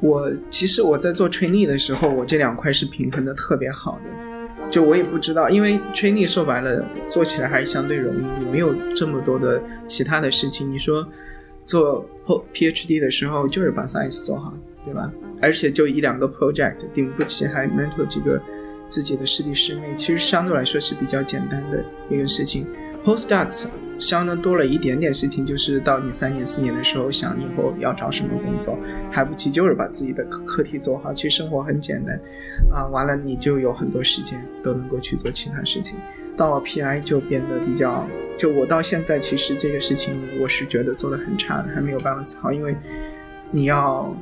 [0.00, 4.70] 我其实我在做 trainee 的时候，我这两块是平衡的特别好的。
[4.70, 10.72] 就我也不知道，因为 training 说白了做起来还是相对容易，你没有这么多的其他的事情。
[10.72, 11.06] 你说
[11.66, 12.08] 做
[12.54, 14.54] PhD 的时候就是把 science 做好，
[14.86, 15.12] 对吧？
[15.42, 18.40] 而且就一两个 project，顶不起还 mentor 几个
[18.88, 22.66] 自己的师弟师妹，其实相对来说是比较简单的一个事情。
[23.04, 23.66] Postdocs
[23.98, 28.78] 相当多了一点点事情，就是到你三年四年的时候想以后要找什么工作，
[29.10, 31.12] 还不急，就是把自己的课题做好。
[31.12, 32.20] 其实生活很简单，
[32.70, 35.98] 啊，完了你就有很多时间都能够去做其他事情。
[36.36, 38.06] 到了 PI 就变得比较，
[38.36, 42.76] 就我到现在其实这个事情我是觉得做的很差的，还没有 balance 好，因为
[43.50, 44.14] 你要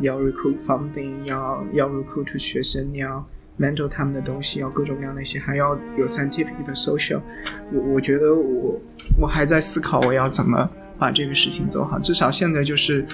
[0.00, 3.24] 要 recruit funding，要要 recruit 学生，你要。
[3.60, 7.20] Mental 他们的东西要各种各样的些，还要有 scientific 的 social。
[7.70, 8.80] 我我觉得我
[9.20, 10.68] 我还在思考我要怎么
[10.98, 11.98] 把这个事情做好。
[11.98, 13.04] 至少现在就是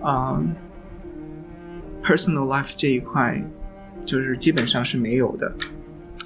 [0.00, 0.42] 啊
[2.02, 3.38] ，personal life 这一块
[4.06, 5.52] 就是基本上是没有的，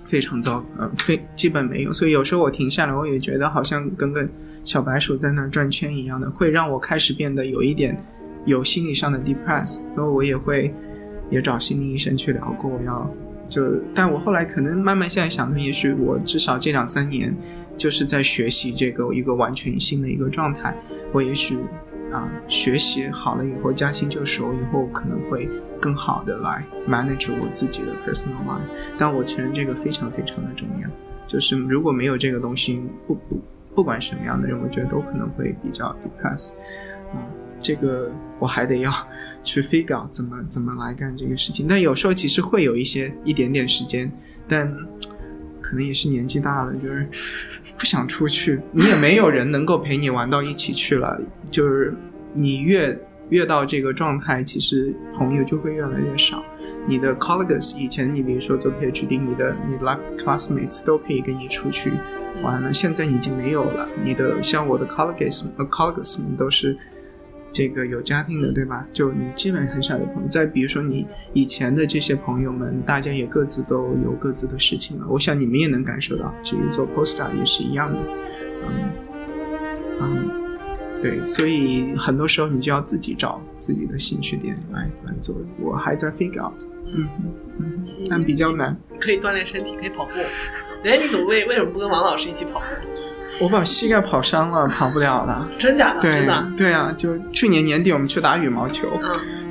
[0.06, 1.92] 非常糟，嗯，非基本没有。
[1.92, 4.26] 所以有时候我停下来，我也觉得好像跟个
[4.62, 8.00] 小白鼠在那转圈一样的，会让我开始变得有一点
[8.44, 9.88] 有心理上的 depress。
[9.96, 10.72] 然后我也会
[11.28, 13.10] 也找心理医生去聊过，我要。
[13.48, 13.62] 就，
[13.94, 17.34] 但我后来可能慢慢现在想的，也许我至少这两三年
[17.76, 20.76] 就是在学习这个一个完全新的一个状态。
[21.12, 21.56] 我也许
[22.12, 25.48] 啊，学习好了以后，驾轻就熟以后，可能会
[25.80, 28.60] 更好的来 manage 我自己的 personal life。
[28.98, 30.88] 但我承认这个非常非常的重要，
[31.26, 33.40] 就是如果没有这个东西，不不
[33.74, 36.56] 不管什么样的人，我觉得都可能会比较 depressed。
[37.14, 37.20] 嗯，
[37.60, 38.92] 这个我还得要。
[39.48, 44.10] 去 figure 怎么怎么来干这个事情，但有时候其实会有一些一点点时间，
[44.46, 44.72] 但
[45.60, 47.08] 可能也是年纪大了，就是
[47.76, 51.20] 不想出去，你也没有人能够陪你玩到一起去了。
[51.50, 51.94] 就是
[52.34, 52.98] 你越
[53.30, 56.42] 越到这个状态，其实朋友就会越来越少。
[56.86, 61.92] 你的 colleagues 以前你比如说做 PhD，你的你 life classmates 都可以跟你出去
[62.42, 63.88] 玩了，现在已经没有了。
[64.04, 66.76] 你的像我的 colleagues colleagues 们都是。
[67.58, 68.86] 这个有家庭的，对吧？
[68.92, 70.28] 就你基本很少有朋友。
[70.28, 75.06] 再比如说你以前的这些朋友们，大家也各自都有各自的事情了。
[75.08, 77.98] 我想你们也能感受到，其实做 postdoc 也是一样的。
[78.62, 78.90] 嗯
[80.00, 80.30] 嗯，
[81.02, 85.34] 对，所以很多时候你就要自己找自己的兴趣点来来做。
[85.58, 86.62] 我还在 figure out，
[86.94, 87.08] 嗯
[87.58, 88.78] 嗯，但比较难。
[89.00, 90.12] 可以锻炼身体，可以跑步。
[90.88, 92.64] 哎，你怎么为为什么不跟王老师一起跑步？
[93.40, 95.48] 我把膝盖跑伤了，跑不了了。
[95.58, 96.00] 真假的？
[96.00, 96.26] 对
[96.56, 98.88] 对啊，就去年年底我们去打羽毛球，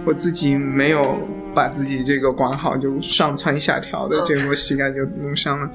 [0.03, 1.17] 我自己没有
[1.53, 5.69] 把自己这个管好，就上蹿下跳的，结果膝盖就弄伤了。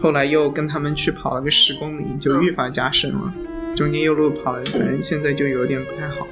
[0.00, 3.32] 后来又跟他们去跑了个十公里，就愈发加深了。
[3.74, 6.26] 中间又路跑了，反正现在就有点不太好。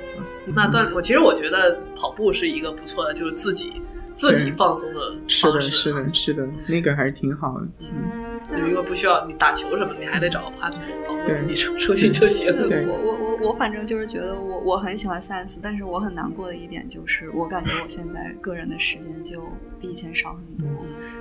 [0.54, 3.80] 那段我其实我觉得跑步是一个不错的，就是自己
[4.16, 7.66] 自己放松的是的，是的，是的，那个还是挺好的。
[7.80, 8.33] 嗯。
[8.60, 10.78] 如果不需要你打球什么，你还得找个 partner，
[11.08, 12.52] 我自己出出去就行。
[12.88, 19.42] 我我我我反正就是觉得我我很喜欢 science，但是我很难过的一点就是，我感觉我现在个人的时间就
[19.80, 20.68] 比以前少很多。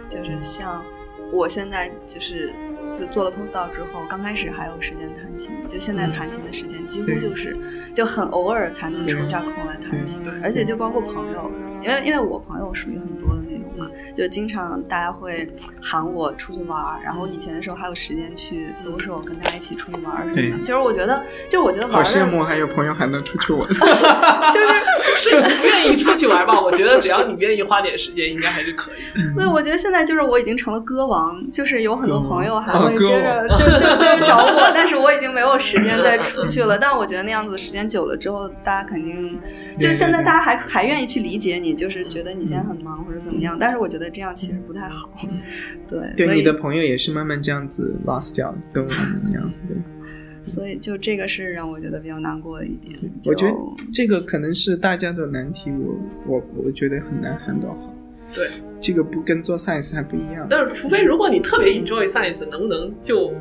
[0.09, 0.83] 就是像
[1.31, 2.53] 我现在就是
[2.93, 7.57] 就做了 postdoc 之后，刚开始还有时间弹琴，就现在弹琴的时间几乎就是
[7.93, 10.23] 就很偶尔才能抽下空来弹琴。
[10.43, 11.51] 而且就包括朋友，
[11.81, 15.47] 因为因为我朋友属于很多的那种嘛，就经常大家会
[15.81, 20.63] 喊我出去玩然后以前的时候还有时间去 social 跟大家一起出去玩什么的。
[20.63, 23.67] 就是我觉得，就是我觉得玩好羡慕还有朋友还能出去玩，
[24.51, 24.67] 就是
[25.29, 26.59] 是不愿意出去玩吧？
[26.59, 28.95] 我觉得只要你愿意花点时间，应该还是可以。
[29.37, 36.77] 那我觉得现在就是我已经成了歌王，就是有很多朋友还会接着就就接着找我，但是我已经没有时间再出去了。
[36.77, 39.39] 但我觉得那样子时间久了之后，大家肯定
[39.79, 43.57] 就现在大家还还愿意去理解你，就是觉得你现在很忙或者怎么样。
[43.63, 45.09] 但是我觉得这样其实不太好。
[45.87, 49.49] 对，对，你的朋友也是慢慢这样子 lost 掉，跟我们一样。
[49.69, 49.77] 对，
[50.43, 52.99] 所以就这个是让我觉得比较难过的一点。
[53.27, 53.55] 我觉得
[53.93, 55.95] 这个可能是大家的难题，我
[56.27, 57.95] 我我觉得很难 handle 好。
[58.35, 58.45] 对，
[58.81, 60.45] 这个不跟做 science 还不一样。
[60.49, 63.33] 但是，除非如果你特别 enjoy science，能不能就？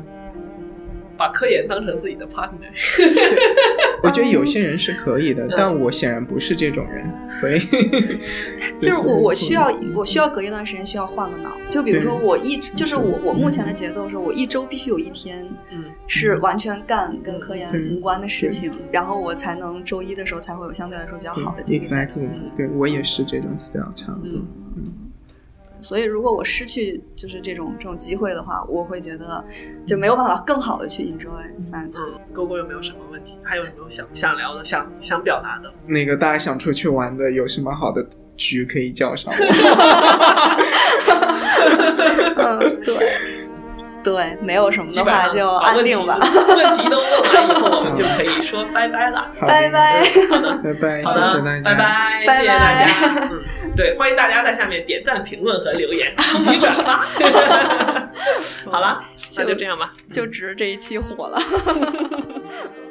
[1.23, 2.67] 把科研当成自己的 partner，
[4.03, 7.59] 我觉得有些人是可以的，但我显然不是这种人，所以
[8.77, 15.85] 就是我我需要我需要隔一段时间需要换个脑，就比如说我一就是我我目前的节奏是我一周必须有一天嗯。
[16.05, 21.87] 是完全干跟科研无关的事情，然后我才能周一的时候才会有相对来说比较好的结果。
[21.87, 22.27] Exactly，
[22.57, 24.41] 对我也是这种 style 差不多。
[25.83, 29.43] 所以，如果我失去就是这种这种机会的话，我会觉得
[29.85, 31.29] 就没有办法更好的去 enjoy
[31.59, 31.99] science。
[32.09, 33.33] 嗯，勾勾有没有什么问题？
[33.43, 35.71] 还有没有想想聊的、想想表达的？
[35.85, 38.03] 那个大家想出去玩的，有什么好的
[38.37, 39.37] 局可以叫上我？
[42.35, 43.32] 嗯，对，
[44.03, 46.17] 对，没有什么的话就安定吧。
[46.19, 49.23] 问题都问完以后，我们就可以说 拜拜了。
[49.39, 53.29] 拜拜，好的，拜拜，谢谢大家，拜拜，谢谢大家。
[53.31, 53.43] 嗯，
[53.77, 57.05] 对，欢迎大家在下面点赞、评论和留言，一起转发。
[58.69, 59.01] 好了，
[59.37, 61.39] 那就这样吧，就值这一期火了。